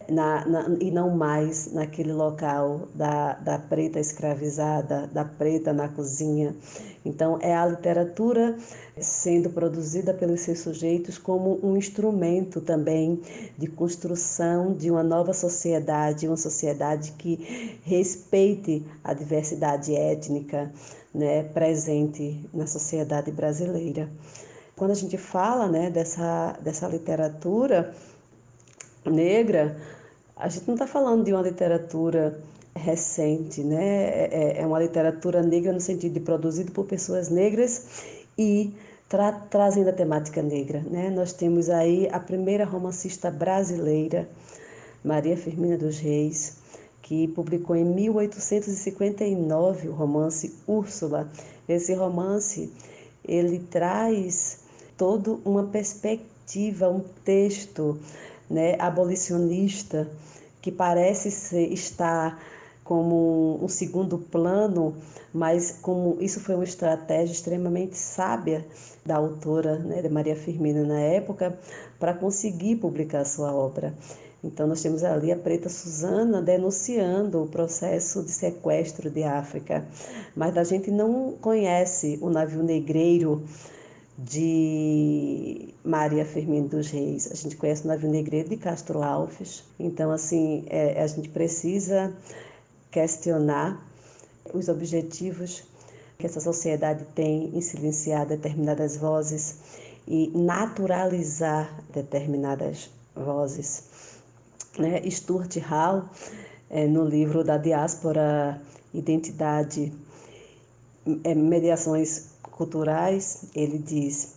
[0.09, 6.55] na, na, e não mais naquele local da, da preta escravizada, da preta na cozinha.
[7.03, 8.57] Então, é a literatura
[8.99, 13.21] sendo produzida pelos seus sujeitos como um instrumento também
[13.57, 20.71] de construção de uma nova sociedade, uma sociedade que respeite a diversidade étnica
[21.13, 24.09] né, presente na sociedade brasileira.
[24.75, 27.93] Quando a gente fala né, dessa, dessa literatura
[29.05, 29.77] negra,
[30.35, 32.37] a gente não está falando de uma literatura
[32.75, 33.85] recente, né?
[33.85, 38.03] É, é, é uma literatura negra no sentido de produzido por pessoas negras
[38.37, 38.73] e
[39.07, 41.09] tra trazendo a temática negra, né?
[41.09, 44.27] Nós temos aí a primeira romancista brasileira,
[45.03, 46.57] Maria Firmina dos Reis,
[47.01, 51.31] que publicou em 1859 o romance Úrsula.
[51.69, 52.73] Esse romance
[53.23, 54.64] ele traz
[54.97, 57.99] toda uma perspectiva, um texto
[58.49, 60.07] né, abolicionista
[60.61, 62.39] que parece ser, estar
[62.83, 64.95] como um segundo plano,
[65.33, 68.65] mas como isso foi uma estratégia extremamente sábia
[69.05, 71.57] da autora, né, de Maria Firmina na época,
[71.99, 73.93] para conseguir publicar sua obra.
[74.43, 79.83] Então nós temos ali a preta Susana denunciando o processo de sequestro de África,
[80.35, 83.43] mas a gente não conhece o navio negreiro
[84.17, 87.29] de Maria Firmina dos Reis.
[87.31, 89.63] A gente conhece o navio negreiro de Castro Alves.
[89.79, 92.15] Então, assim, é, a gente precisa
[92.91, 93.85] questionar
[94.53, 95.63] os objetivos
[96.17, 99.57] que essa sociedade tem em silenciar determinadas vozes
[100.07, 103.83] e naturalizar determinadas vozes.
[104.79, 105.01] Né?
[105.09, 106.05] Stuart Hall,
[106.69, 108.61] é, no livro da Diáspora,
[108.93, 109.91] Identidade,
[111.23, 114.35] é, Mediações Culturais, ele diz: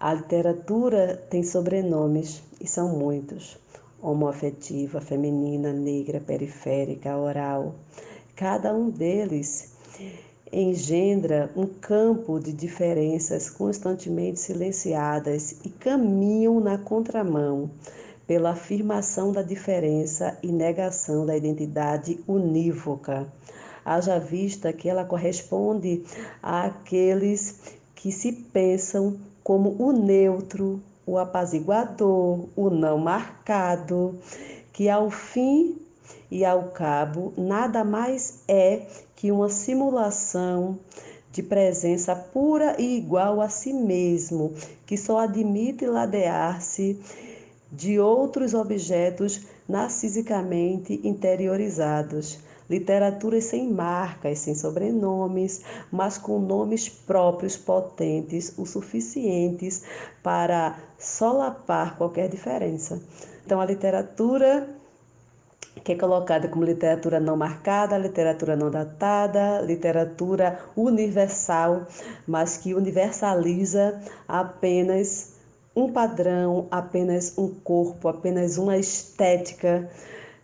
[0.00, 3.58] a literatura tem sobrenomes e são muitos
[4.00, 7.74] homoafetiva, feminina, negra, periférica, oral.
[8.34, 9.74] Cada um deles
[10.50, 17.70] engendra um campo de diferenças constantemente silenciadas e caminham na contramão
[18.26, 23.30] pela afirmação da diferença e negação da identidade unívoca.
[23.84, 26.04] Haja vista que ela corresponde
[26.42, 27.60] àqueles
[27.94, 34.18] que se pensam como o neutro, o apaziguador, o não marcado,
[34.72, 35.76] que ao fim
[36.30, 40.78] e ao cabo nada mais é que uma simulação
[41.32, 44.52] de presença pura e igual a si mesmo,
[44.86, 47.00] que só admite ladear-se
[47.70, 58.54] de outros objetos narcisicamente interiorizados literaturas sem marcas, sem sobrenomes, mas com nomes próprios potentes
[58.56, 59.82] o suficientes
[60.22, 63.02] para solapar qualquer diferença.
[63.44, 64.68] Então, a literatura
[65.84, 71.86] que é colocada como literatura não marcada, literatura não datada, literatura universal,
[72.26, 75.32] mas que universaliza apenas
[75.74, 79.88] um padrão, apenas um corpo, apenas uma estética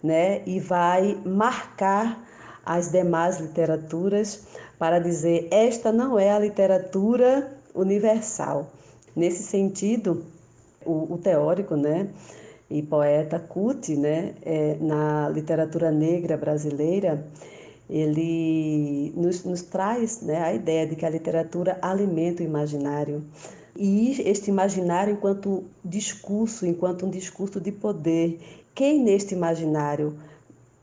[0.02, 0.42] né?
[0.46, 2.24] E vai marcar
[2.64, 4.46] as demais literaturas
[4.78, 8.70] para dizer esta não é a literatura universal.
[9.14, 10.24] Nesse sentido,
[10.84, 12.08] o, o teórico, né?
[12.70, 14.34] E poeta Kuti, né?
[14.42, 17.26] É, na literatura negra brasileira,
[17.88, 23.24] ele nos, nos traz né, a ideia de que a literatura alimenta o imaginário.
[23.74, 28.40] E este imaginário enquanto discurso, enquanto um discurso de poder,
[28.78, 30.16] quem neste imaginário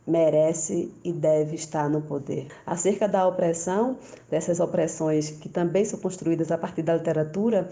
[0.05, 2.47] merece e deve estar no poder.
[2.65, 3.97] Acerca da opressão,
[4.29, 7.69] dessas opressões que também são construídas a partir da literatura,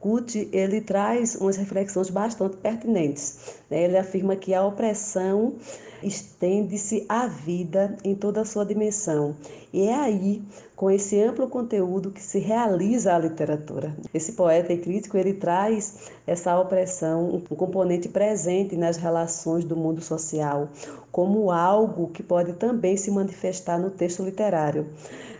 [0.00, 3.56] Kuti ele traz umas reflexões bastante pertinentes.
[3.70, 3.82] Né?
[3.82, 5.56] Ele afirma que a opressão
[6.02, 9.34] estende-se à vida em toda a sua dimensão.
[9.72, 10.42] E é aí,
[10.74, 13.94] com esse amplo conteúdo, que se realiza a literatura.
[14.12, 20.00] Esse poeta e crítico, ele traz essa opressão, um componente presente nas relações do mundo
[20.00, 20.68] social,
[21.10, 24.86] como algo que pode também se manifestar no texto literário.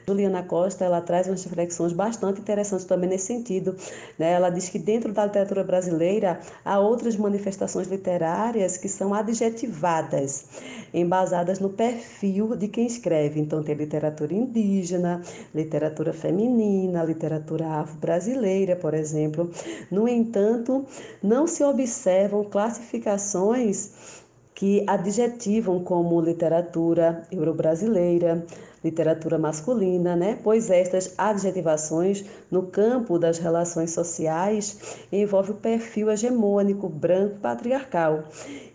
[0.07, 3.75] Juliana Costa ela traz umas reflexões bastante interessantes também nesse sentido.
[4.17, 4.33] Né?
[4.33, 10.45] Ela diz que dentro da literatura brasileira há outras manifestações literárias que são adjetivadas,
[10.95, 13.41] embasadas no perfil de quem escreve.
[13.41, 19.51] Então tem literatura indígena, literatura feminina, literatura afro-brasileira, por exemplo.
[19.91, 20.87] No entanto,
[21.21, 28.43] não se observam classificações que adjetivam como literatura euro-brasileira,
[28.87, 30.39] literatura masculina, né?
[30.43, 38.25] pois estas adjetivações no campo das relações sociais envolvem o perfil hegemônico branco patriarcal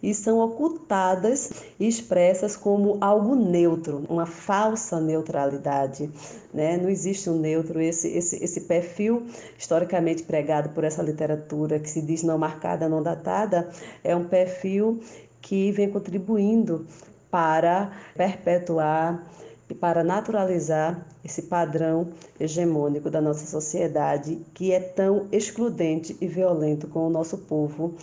[0.03, 6.09] e são ocultadas e expressas como algo neutro, uma falsa neutralidade.
[6.53, 6.75] Né?
[6.75, 9.23] Não existe um neutro, esse, esse, esse perfil
[9.57, 13.69] historicamente pregado por essa literatura que se diz não marcada, não datada,
[14.03, 14.99] é um perfil
[15.41, 16.85] que vem contribuindo
[17.31, 19.25] para perpetuar
[19.71, 26.89] e para naturalizar esse padrão hegemônico da nossa sociedade que é tão excludente e violento
[26.89, 27.95] com o nosso povo,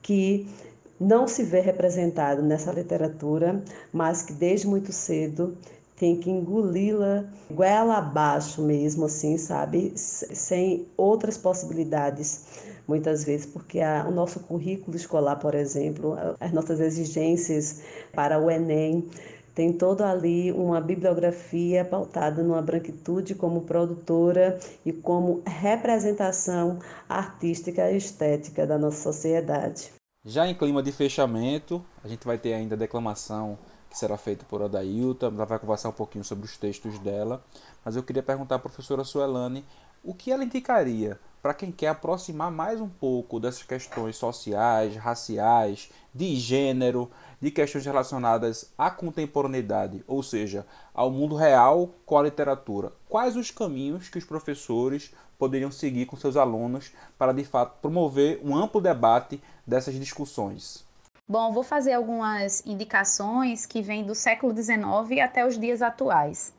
[0.00, 0.46] que
[1.00, 3.60] não se vê representado nessa literatura,
[3.92, 5.58] mas que desde muito cedo
[5.96, 9.94] tem que engoli-la goela abaixo mesmo, assim, sabe?
[9.96, 12.44] Sem outras possibilidades,
[12.86, 17.80] muitas vezes, porque a, o nosso currículo escolar, por exemplo, as nossas exigências
[18.14, 19.08] para o Enem,
[19.56, 26.78] tem toda ali uma bibliografia pautada numa branquitude como produtora e como representação
[27.08, 29.90] artística e estética da nossa sociedade.
[30.22, 34.44] Já em clima de fechamento, a gente vai ter ainda a declamação que será feita
[34.46, 37.42] por Adailta, ela vai conversar um pouquinho sobre os textos dela,
[37.82, 39.64] mas eu queria perguntar à professora Suelane
[40.04, 45.90] o que ela indicaria para quem quer aproximar mais um pouco dessas questões sociais, raciais,
[46.12, 47.08] de gênero,
[47.40, 52.92] de questões relacionadas à contemporaneidade, ou seja, ao mundo real com a literatura.
[53.08, 58.40] Quais os caminhos que os professores poderiam seguir com seus alunos para de fato promover
[58.42, 60.84] um amplo debate dessas discussões?
[61.28, 66.54] Bom, vou fazer algumas indicações que vêm do século XIX até os dias atuais.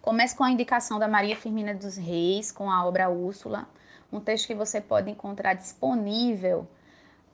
[0.00, 3.68] Começo com a indicação da Maria Firmina dos Reis, com a obra Úrsula,
[4.12, 6.66] um texto que você pode encontrar disponível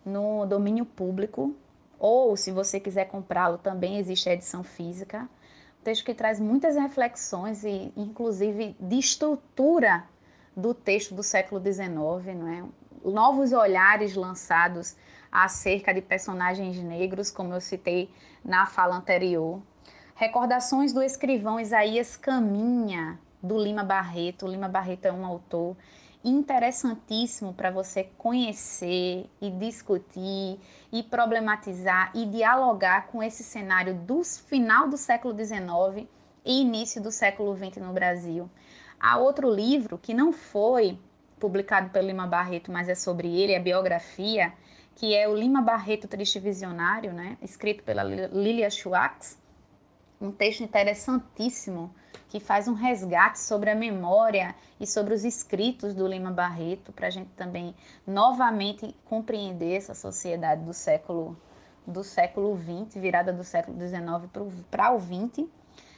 [0.04, 1.56] no domínio público,
[1.98, 5.28] ou se você quiser comprá-lo, também existe a edição física.
[5.80, 10.04] Um texto que traz muitas reflexões e, inclusive, de estrutura
[10.56, 11.88] do texto do século XIX,
[12.36, 12.64] não é?
[13.04, 14.96] novos olhares lançados
[15.30, 18.10] acerca de personagens negros, como eu citei
[18.44, 19.60] na fala anterior.
[20.14, 24.46] Recordações do escrivão Isaías Caminha, do Lima Barreto.
[24.46, 25.76] O Lima Barreto é um autor
[26.28, 30.60] interessantíssimo para você conhecer e discutir
[30.92, 36.06] e problematizar e dialogar com esse cenário do final do século XIX
[36.44, 38.48] e início do século XX no Brasil.
[39.00, 40.98] Há outro livro que não foi
[41.38, 44.52] publicado pelo Lima Barreto, mas é sobre ele, é a biografia,
[44.96, 47.38] que é o Lima Barreto Triste Visionário, né?
[47.40, 49.38] escrito pela Lilia Schwartz,
[50.20, 51.94] um texto interessantíssimo
[52.28, 57.06] que faz um resgate sobre a memória e sobre os escritos do Lima Barreto, para
[57.06, 57.74] a gente também
[58.06, 61.36] novamente compreender essa sociedade do século
[61.86, 65.48] do século XX, virada do século XIX para o XX.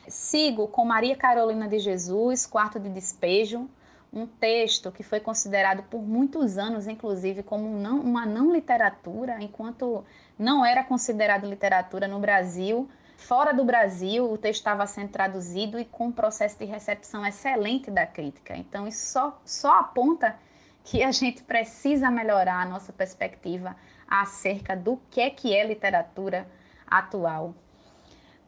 [0.06, 3.68] Sigo com Maria Carolina de Jesus, Quarto de Despejo,
[4.12, 10.04] um texto que foi considerado por muitos anos, inclusive, como não, uma não literatura, enquanto
[10.38, 12.88] não era considerado literatura no Brasil,
[13.20, 17.90] Fora do Brasil, o texto estava sendo traduzido e com um processo de recepção excelente
[17.90, 18.56] da crítica.
[18.56, 20.36] Então, isso só, só aponta
[20.82, 23.76] que a gente precisa melhorar a nossa perspectiva
[24.08, 26.48] acerca do que é que é literatura
[26.86, 27.54] atual.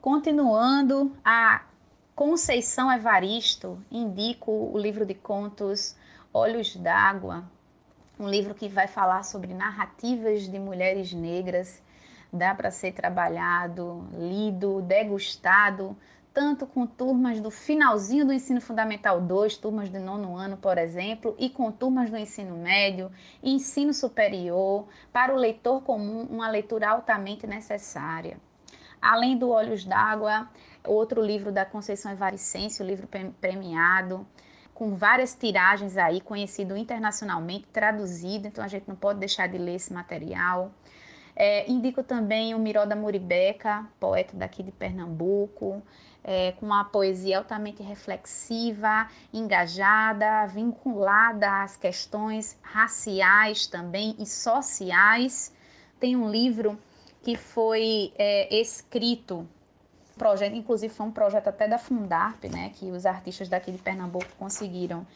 [0.01, 1.63] Continuando, a
[2.17, 5.95] Conceição Evaristo indico o livro de contos
[6.33, 7.45] Olhos d'Água,
[8.19, 11.83] um livro que vai falar sobre narrativas de mulheres negras
[12.33, 15.97] dá para ser trabalhado, lido, degustado,
[16.33, 21.37] tanto com turmas do finalzinho do ensino fundamental 2, turmas do nono ano, por exemplo,
[21.39, 23.11] e com turmas do ensino médio,
[23.43, 28.39] ensino superior, para o leitor comum, uma leitura altamente necessária.
[29.01, 30.49] Além do Olhos d'Água,
[30.87, 33.09] outro livro da Conceição Evaricense, o livro
[33.41, 34.27] premiado,
[34.73, 39.75] com várias tiragens aí, conhecido internacionalmente, traduzido, então a gente não pode deixar de ler
[39.75, 40.73] esse material.
[41.35, 45.83] É, indico também o Miró da Muribeca, poeta daqui de Pernambuco,
[46.23, 55.53] é, com uma poesia altamente reflexiva, engajada, vinculada às questões raciais também e sociais.
[55.99, 56.79] Tem um livro
[57.23, 59.49] que foi é, escrito,
[60.19, 64.27] projeto, inclusive foi um projeto até da Fundarp, né, que os artistas daqui de Pernambuco
[64.39, 65.07] conseguiram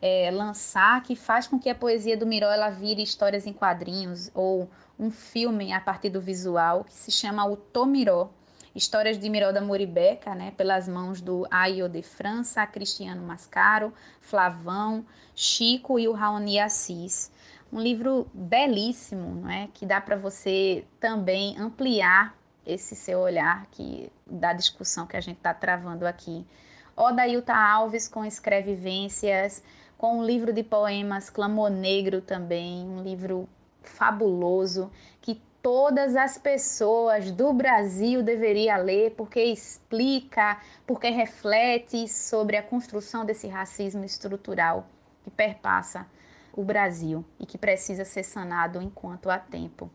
[0.00, 4.30] é, lançar, que faz com que a poesia do Miró ela vire histórias em quadrinhos
[4.34, 4.68] ou
[4.98, 8.30] um filme a partir do visual que se chama O Tomiró,
[8.74, 13.90] Histórias de Miró da Moribeca, né, pelas mãos do Ayo de França, Cristiano Mascaro,
[14.20, 17.32] Flavão, Chico e o Raoni Assis.
[17.72, 19.68] Um livro belíssimo, não é?
[19.72, 22.36] que dá para você também ampliar
[22.66, 26.46] esse seu olhar que, da discussão que a gente está travando aqui.
[26.94, 29.62] Odailta Alves com Escrevivências,
[29.98, 33.48] com um livro de poemas Clamor Negro também, um livro
[33.82, 34.90] fabuloso
[35.20, 43.24] que todas as pessoas do Brasil deveriam ler, porque explica, porque reflete sobre a construção
[43.24, 44.86] desse racismo estrutural
[45.24, 46.06] que perpassa
[46.52, 49.90] o Brasil e que precisa ser sanado enquanto há tempo.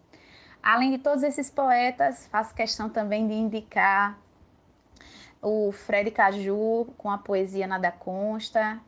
[0.62, 4.20] Além de todos esses poetas, faço questão também de indicar
[5.41, 8.80] o Fred Caju com a poesia Nada Consta,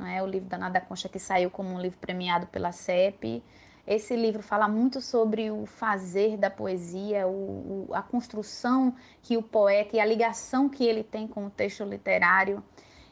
[0.00, 0.22] não é?
[0.22, 3.42] o livro da Nada Consta que saiu como um livro premiado pela CEP,
[3.86, 9.42] esse livro fala muito sobre o fazer da poesia, o, o, a construção que o
[9.42, 12.62] poeta e a ligação que ele tem com o texto literário.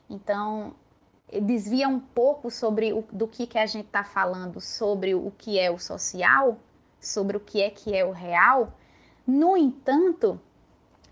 [0.08, 0.74] Então,
[1.42, 5.58] desvia um pouco sobre o, do que, que a gente está falando, sobre o que
[5.58, 6.58] é o social,
[7.00, 8.72] sobre o que é que é o real.
[9.26, 10.40] No entanto,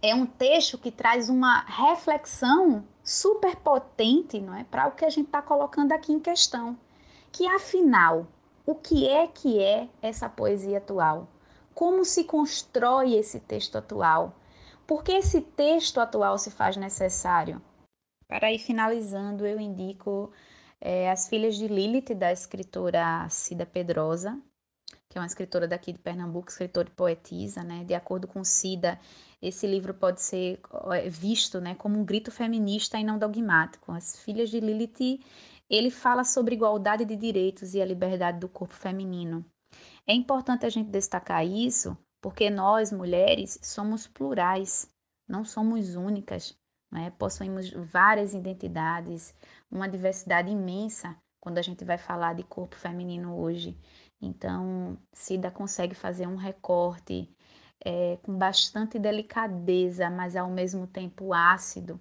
[0.02, 5.10] é um texto que traz uma reflexão super potente não é, para o que a
[5.10, 6.78] gente está colocando aqui em questão.
[7.32, 8.26] Que afinal,
[8.64, 11.28] o que é que é essa poesia atual?
[11.76, 14.34] como se constrói esse texto atual?
[14.86, 17.60] Por que esse texto atual se faz necessário?
[18.26, 20.32] Para ir finalizando, eu indico
[20.80, 24.40] é, As Filhas de Lilith, da escritora Cida Pedrosa,
[25.10, 27.84] que é uma escritora daqui de Pernambuco, escritora e poetisa, né?
[27.84, 28.98] De acordo com Cida,
[29.40, 30.60] esse livro pode ser
[30.92, 33.92] é, visto, né, como um grito feminista e não dogmático.
[33.92, 35.20] As Filhas de Lilith,
[35.68, 39.44] ele fala sobre igualdade de direitos e a liberdade do corpo feminino.
[40.06, 44.88] É importante a gente destacar isso, porque nós, mulheres, somos plurais,
[45.28, 46.56] não somos únicas,
[46.90, 47.10] né?
[47.18, 49.34] possuímos várias identidades,
[49.70, 53.78] uma diversidade imensa quando a gente vai falar de corpo feminino hoje.
[54.20, 57.28] Então, Cida consegue fazer um recorte
[57.84, 62.00] é, com bastante delicadeza, mas ao mesmo tempo ácido,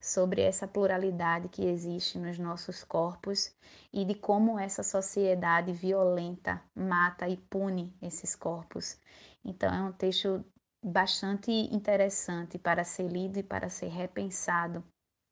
[0.00, 3.54] sobre essa pluralidade que existe nos nossos corpos
[3.92, 8.98] e de como essa sociedade violenta mata e pune esses corpos.
[9.44, 10.44] Então, é um texto
[10.84, 14.82] bastante interessante para ser lido e para ser repensado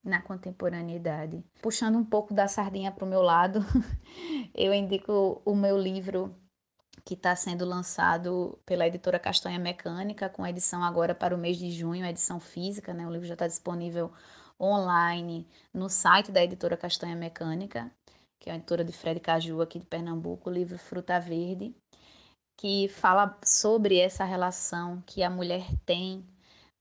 [0.05, 1.45] na contemporaneidade.
[1.61, 3.61] Puxando um pouco da sardinha para o meu lado,
[4.55, 6.35] eu indico o meu livro
[7.11, 11.69] que está sendo lançado pela editora Castanha Mecânica, com edição agora para o mês de
[11.69, 13.05] junho, edição física, né?
[13.05, 14.13] O livro já está disponível
[14.61, 15.45] online
[15.75, 17.91] no site da editora Castanha Mecânica,
[18.39, 21.75] que é a editora de Fred Caju aqui de Pernambuco, o livro Fruta Verde,
[22.57, 26.25] que fala sobre essa relação que a mulher tem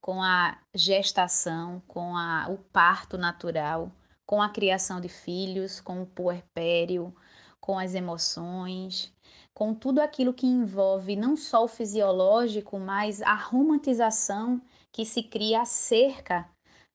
[0.00, 3.90] com a gestação, com a, o parto natural,
[4.24, 7.12] com a criação de filhos, com o puerpério,
[7.60, 9.12] com as emoções,
[9.54, 14.60] com tudo aquilo que envolve não só o fisiológico, mas a romantização
[14.92, 16.48] que se cria acerca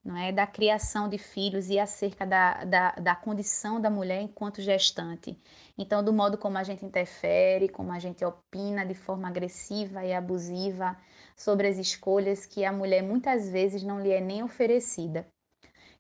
[0.06, 4.62] não é, da criação de filhos e acerca da, da, da condição da mulher enquanto
[4.62, 5.36] gestante.
[5.76, 10.14] Então, do modo como a gente interfere, como a gente opina de forma agressiva e
[10.14, 10.96] abusiva
[11.36, 15.28] sobre as escolhas que a mulher muitas vezes não lhe é nem oferecida.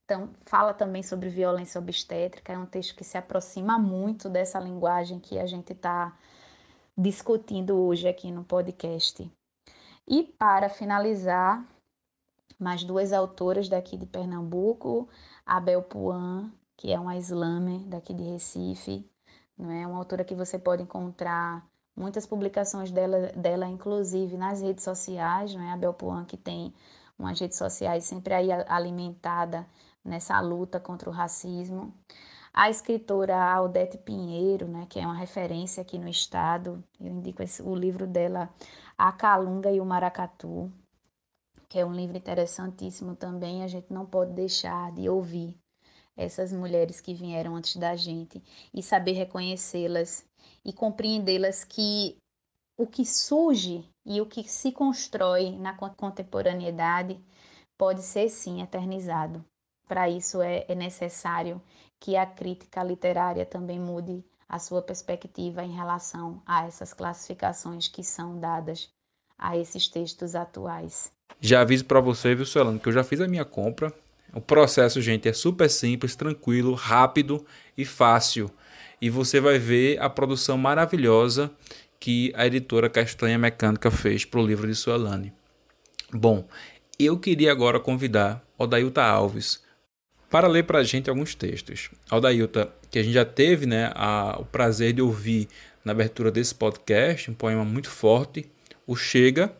[0.03, 5.19] Então, fala também sobre violência obstétrica, é um texto que se aproxima muito dessa linguagem
[5.19, 6.15] que a gente está
[6.97, 9.29] discutindo hoje aqui no podcast.
[10.07, 11.65] E para finalizar,
[12.59, 15.09] mais duas autoras daqui de Pernambuco,
[15.45, 19.09] Abel Puan, que é uma slammer daqui de Recife,
[19.57, 21.65] não é uma autora que você pode encontrar
[21.95, 26.73] muitas publicações dela, dela inclusive nas redes sociais, não é Abel Puan que tem
[27.17, 29.65] umas redes sociais sempre aí alimentada
[30.03, 31.93] nessa luta contra o racismo.
[32.57, 37.61] A escritora Aldete Pinheiro, né, que é uma referência aqui no estado, eu indico esse,
[37.61, 38.49] o livro dela,
[38.97, 40.71] A Calunga e o Maracatu,
[41.67, 43.61] que é um livro interessantíssimo também.
[43.61, 45.53] A gente não pode deixar de ouvir
[46.15, 48.41] essas mulheres que vieram antes da gente
[48.73, 50.25] e saber reconhecê-las
[50.63, 52.15] e compreendê-las que
[52.77, 57.19] o que surge e o que se constrói na contemporaneidade
[57.77, 59.43] pode ser sim eternizado.
[59.87, 61.61] Para isso é, é necessário
[61.99, 68.03] que a crítica literária também mude a sua perspectiva em relação a essas classificações que
[68.03, 68.89] são dadas
[69.37, 71.11] a esses textos atuais.
[71.39, 73.91] Já aviso para você, viu, Solano, que eu já fiz a minha compra.
[74.33, 77.45] O processo, gente, é super simples, tranquilo, rápido
[77.77, 78.49] e fácil.
[79.01, 81.51] E você vai ver a produção maravilhosa
[81.99, 85.33] que a editora Castanha Mecânica fez para o livro de Suelane.
[86.13, 86.47] Bom,
[86.99, 89.64] eu queria agora convidar Odailta Alves
[90.35, 91.89] para ler para a gente alguns textos.
[92.11, 95.47] Odailta, que a gente já teve né, a, o prazer de ouvir
[95.81, 98.45] na abertura desse podcast, um poema muito forte,
[98.85, 99.55] o Chega,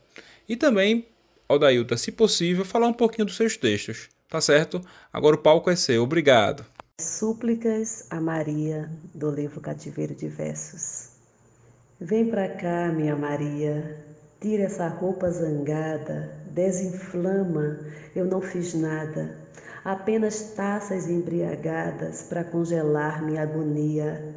[0.50, 1.08] e também,
[1.48, 4.82] Odailta, se possível, falar um pouquinho dos seus textos, tá certo?
[5.14, 6.66] Agora o palco é seu, obrigado.
[7.00, 11.12] Súplicas a Maria, do livro Cativeiro de Versos.
[12.02, 14.06] Vem pra cá, minha Maria,
[14.42, 17.80] tira essa roupa zangada, desinflama,
[18.14, 19.45] eu não fiz nada,
[19.86, 24.36] apenas taças embriagadas para congelar minha agonia.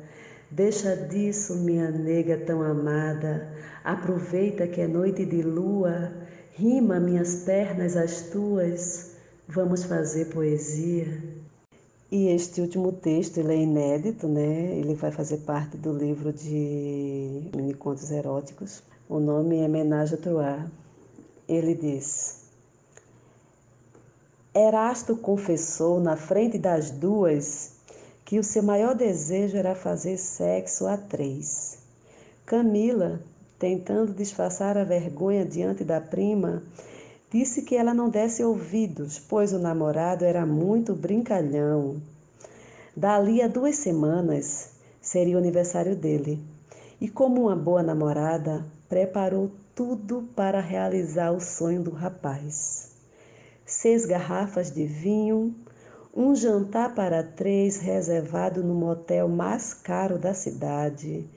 [0.50, 3.50] Deixa disso, minha nega tão amada,
[3.82, 6.12] aproveita que é noite de lua,
[6.52, 9.16] rima minhas pernas às tuas,
[9.48, 11.06] vamos fazer poesia.
[12.10, 14.78] E este último texto ele é inédito, né?
[14.78, 18.82] Ele vai fazer parte do livro de mini contos eróticos.
[19.08, 20.62] O nome é Menage à Trois.
[21.46, 22.37] Ele diz:
[24.54, 27.72] Erasto confessou na frente das duas
[28.24, 31.78] que o seu maior desejo era fazer sexo a três.
[32.46, 33.20] Camila,
[33.58, 36.62] tentando disfarçar a vergonha diante da prima,
[37.30, 42.00] disse que ela não desse ouvidos, pois o namorado era muito brincalhão.
[42.96, 44.70] Dali a duas semanas
[45.00, 46.42] seria o aniversário dele,
[46.98, 52.87] e como uma boa namorada, preparou tudo para realizar o sonho do rapaz.
[53.70, 55.54] Seis garrafas de vinho,
[56.16, 61.28] um jantar para três reservado no motel mais caro da cidade,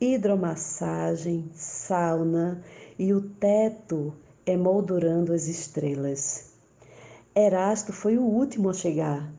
[0.00, 2.64] hidromassagem, sauna
[2.98, 4.14] e o teto
[4.46, 6.54] emoldurando as estrelas.
[7.36, 9.30] Erasto foi o último a chegar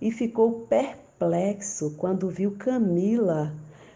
[0.00, 3.54] e ficou perplexo quando viu Camila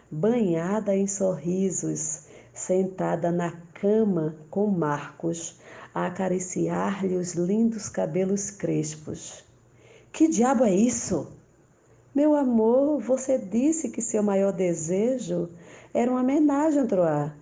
[0.09, 2.21] banhada em sorrisos,
[2.53, 5.59] sentada na cama com Marcos,
[5.93, 9.43] a acariciar-lhe os lindos cabelos crespos.
[10.11, 11.27] Que diabo é isso?
[12.13, 15.49] Meu amor, você disse que seu maior desejo
[15.93, 17.33] era uma homenagem, Troá.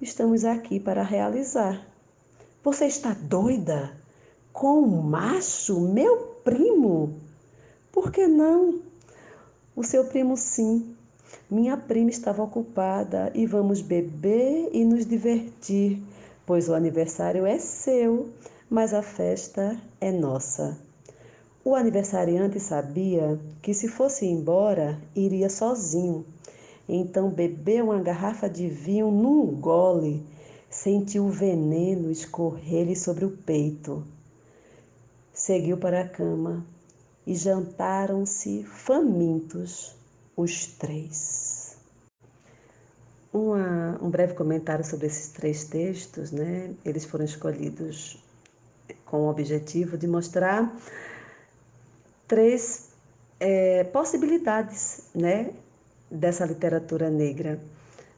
[0.00, 1.86] Estamos aqui para realizar.
[2.62, 3.92] Você está doida?
[4.52, 7.14] Com um macho, meu primo?
[7.90, 8.80] Por que não?
[9.74, 10.94] O seu primo, sim.
[11.50, 16.02] Minha prima estava ocupada e vamos beber e nos divertir,
[16.50, 18.28] pois o aniversário é seu,
[18.68, 20.76] mas a festa é nossa.
[21.64, 26.26] O aniversariante sabia que se fosse embora, iria sozinho.
[26.88, 30.26] Então bebeu uma garrafa de vinho num gole,
[30.68, 34.02] sentiu o veneno escorrer-lhe sobre o peito.
[35.32, 36.66] Seguiu para a cama
[37.24, 39.94] e jantaram-se famintos
[40.36, 41.59] os três.
[43.32, 46.74] Uma, um breve comentário sobre esses três textos, né?
[46.84, 48.18] Eles foram escolhidos
[49.04, 50.76] com o objetivo de mostrar
[52.26, 52.90] três
[53.40, 55.50] é, possibilidades né,
[56.10, 57.58] dessa literatura negra.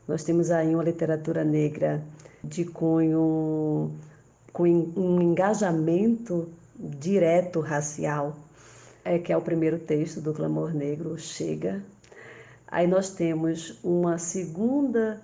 [0.07, 2.03] Nós temos aí uma literatura negra
[2.43, 3.91] de cunho
[4.53, 8.37] com um engajamento direto racial,
[9.05, 11.83] é, que é o primeiro texto do Clamor Negro, Chega.
[12.73, 15.23] Aí nós temos uma segunda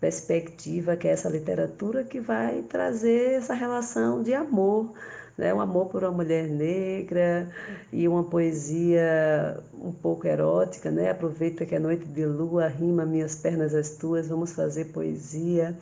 [0.00, 4.92] perspectiva, que é essa literatura que vai trazer essa relação de amor
[5.36, 5.52] né?
[5.52, 7.48] um amor por uma mulher negra
[7.92, 11.10] e uma poesia um pouco erótica, né?
[11.10, 15.76] Aproveita que é noite de lua, rima minhas pernas as tuas, vamos fazer poesia.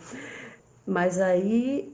[0.86, 1.92] Mas aí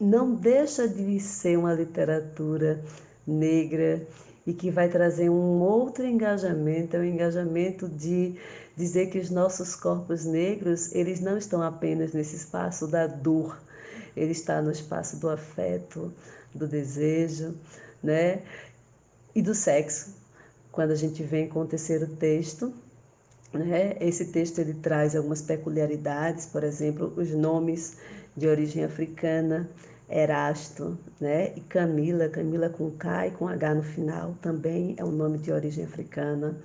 [0.00, 2.82] não deixa de ser uma literatura
[3.26, 4.02] negra
[4.50, 8.34] e que vai trazer um outro engajamento, é o um engajamento de
[8.76, 13.56] dizer que os nossos corpos negros, eles não estão apenas nesse espaço da dor,
[14.16, 16.12] ele está no espaço do afeto,
[16.52, 17.54] do desejo,
[18.02, 18.42] né?
[19.32, 20.16] E do sexo.
[20.72, 22.74] Quando a gente vem com o terceiro texto,
[23.52, 23.96] né?
[24.00, 27.98] Esse texto ele traz algumas peculiaridades, por exemplo, os nomes
[28.36, 29.70] de origem africana,
[30.10, 31.52] Erasto, né?
[31.54, 35.52] E Camila, Camila com K e com H no final, também é um nome de
[35.52, 36.56] origem africana.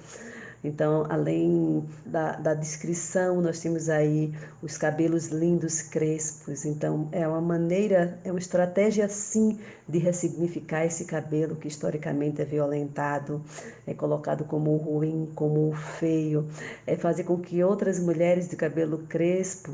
[0.65, 4.33] Então, além da, da descrição, nós temos aí
[4.63, 6.65] os cabelos lindos crespos.
[6.65, 12.45] Então, é uma maneira, é uma estratégia, sim, de ressignificar esse cabelo que historicamente é
[12.45, 13.43] violentado,
[13.85, 16.47] é colocado como ruim, como feio,
[16.87, 19.71] é fazer com que outras mulheres de cabelo crespo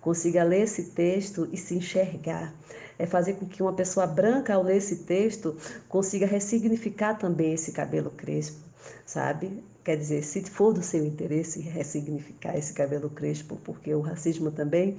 [0.00, 2.54] consigam ler esse texto e se enxergar
[3.00, 5.56] é fazer com que uma pessoa branca, ao ler esse texto,
[5.88, 8.58] consiga ressignificar também esse cabelo crespo,
[9.06, 9.64] sabe?
[9.82, 14.98] Quer dizer, se for do seu interesse ressignificar esse cabelo crespo, porque o racismo também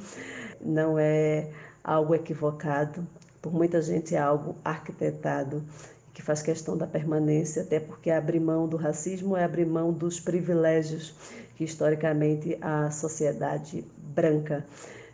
[0.60, 1.47] não é
[1.84, 3.08] algo equivocado,
[3.39, 5.64] por muita gente é algo arquitetado
[6.12, 10.20] que faz questão da permanência, até porque abrir mão do racismo é abrir mão dos
[10.20, 11.14] privilégios
[11.56, 14.66] que historicamente a sociedade branca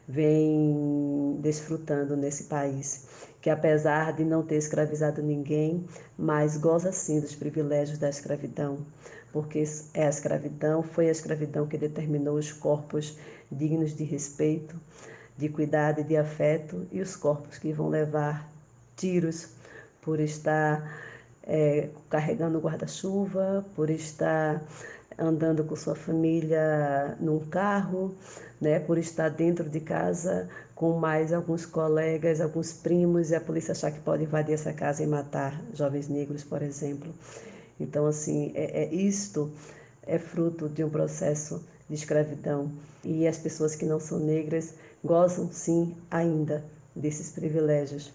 [0.07, 3.05] vem desfrutando nesse país,
[3.41, 5.85] que apesar de não ter escravizado ninguém,
[6.17, 8.79] mas goza sim dos privilégios da escravidão
[9.31, 13.17] porque é a escravidão, foi a escravidão que determinou os corpos
[13.51, 14.75] dignos de respeito,
[15.37, 18.49] de cuidado e de afeto, e os corpos que vão levar
[18.95, 19.49] tiros
[20.01, 20.91] por estar
[21.43, 24.63] é, carregando guarda-chuva, por estar
[25.17, 28.15] andando com sua família num carro,
[28.61, 33.71] né, por estar dentro de casa com mais alguns colegas, alguns primos, e a polícia
[33.71, 37.11] achar que pode invadir essa casa e matar jovens negros, por exemplo.
[37.79, 39.51] Então, assim, é, é isto
[40.03, 42.71] é fruto de um processo de escravidão
[43.03, 46.63] e as pessoas que não são negras gozam, sim, ainda
[46.95, 48.11] desses privilégios.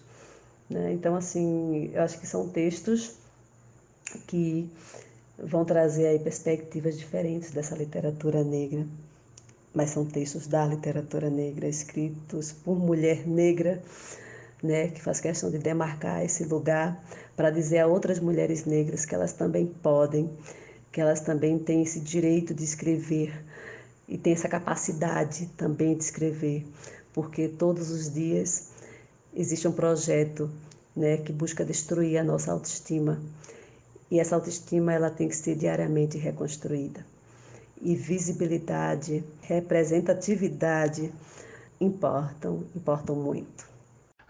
[0.69, 0.93] Né?
[0.93, 3.15] Então, assim, eu acho que são textos
[4.27, 4.69] que
[5.37, 8.85] vão trazer aí perspectivas diferentes dessa literatura negra,
[9.73, 13.81] mas são textos da literatura negra, escritos por mulher negra,
[14.61, 16.97] né, que faz questão de demarcar esse lugar
[17.35, 20.29] para dizer a outras mulheres negras que elas também podem,
[20.91, 23.33] que elas também têm esse direito de escrever
[24.07, 26.65] e têm essa capacidade também de escrever,
[27.13, 28.69] porque todos os dias
[29.35, 30.49] existe um projeto
[30.95, 33.19] né, que busca destruir a nossa autoestima.
[34.13, 37.03] E essa autoestima ela tem que ser diariamente reconstruída.
[37.81, 41.11] E visibilidade, representatividade
[41.81, 43.67] importam, importam muito.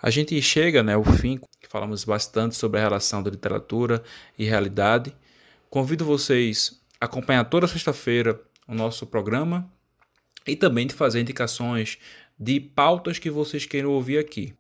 [0.02, 4.02] A gente chega né, ao fim, falamos bastante sobre a relação da literatura
[4.40, 5.14] e realidade.
[5.70, 9.70] Convido vocês a acompanhar toda sexta-feira o nosso programa
[10.48, 11.98] e também de fazer indicações
[12.40, 14.54] de pautas que vocês queiram ouvir aqui.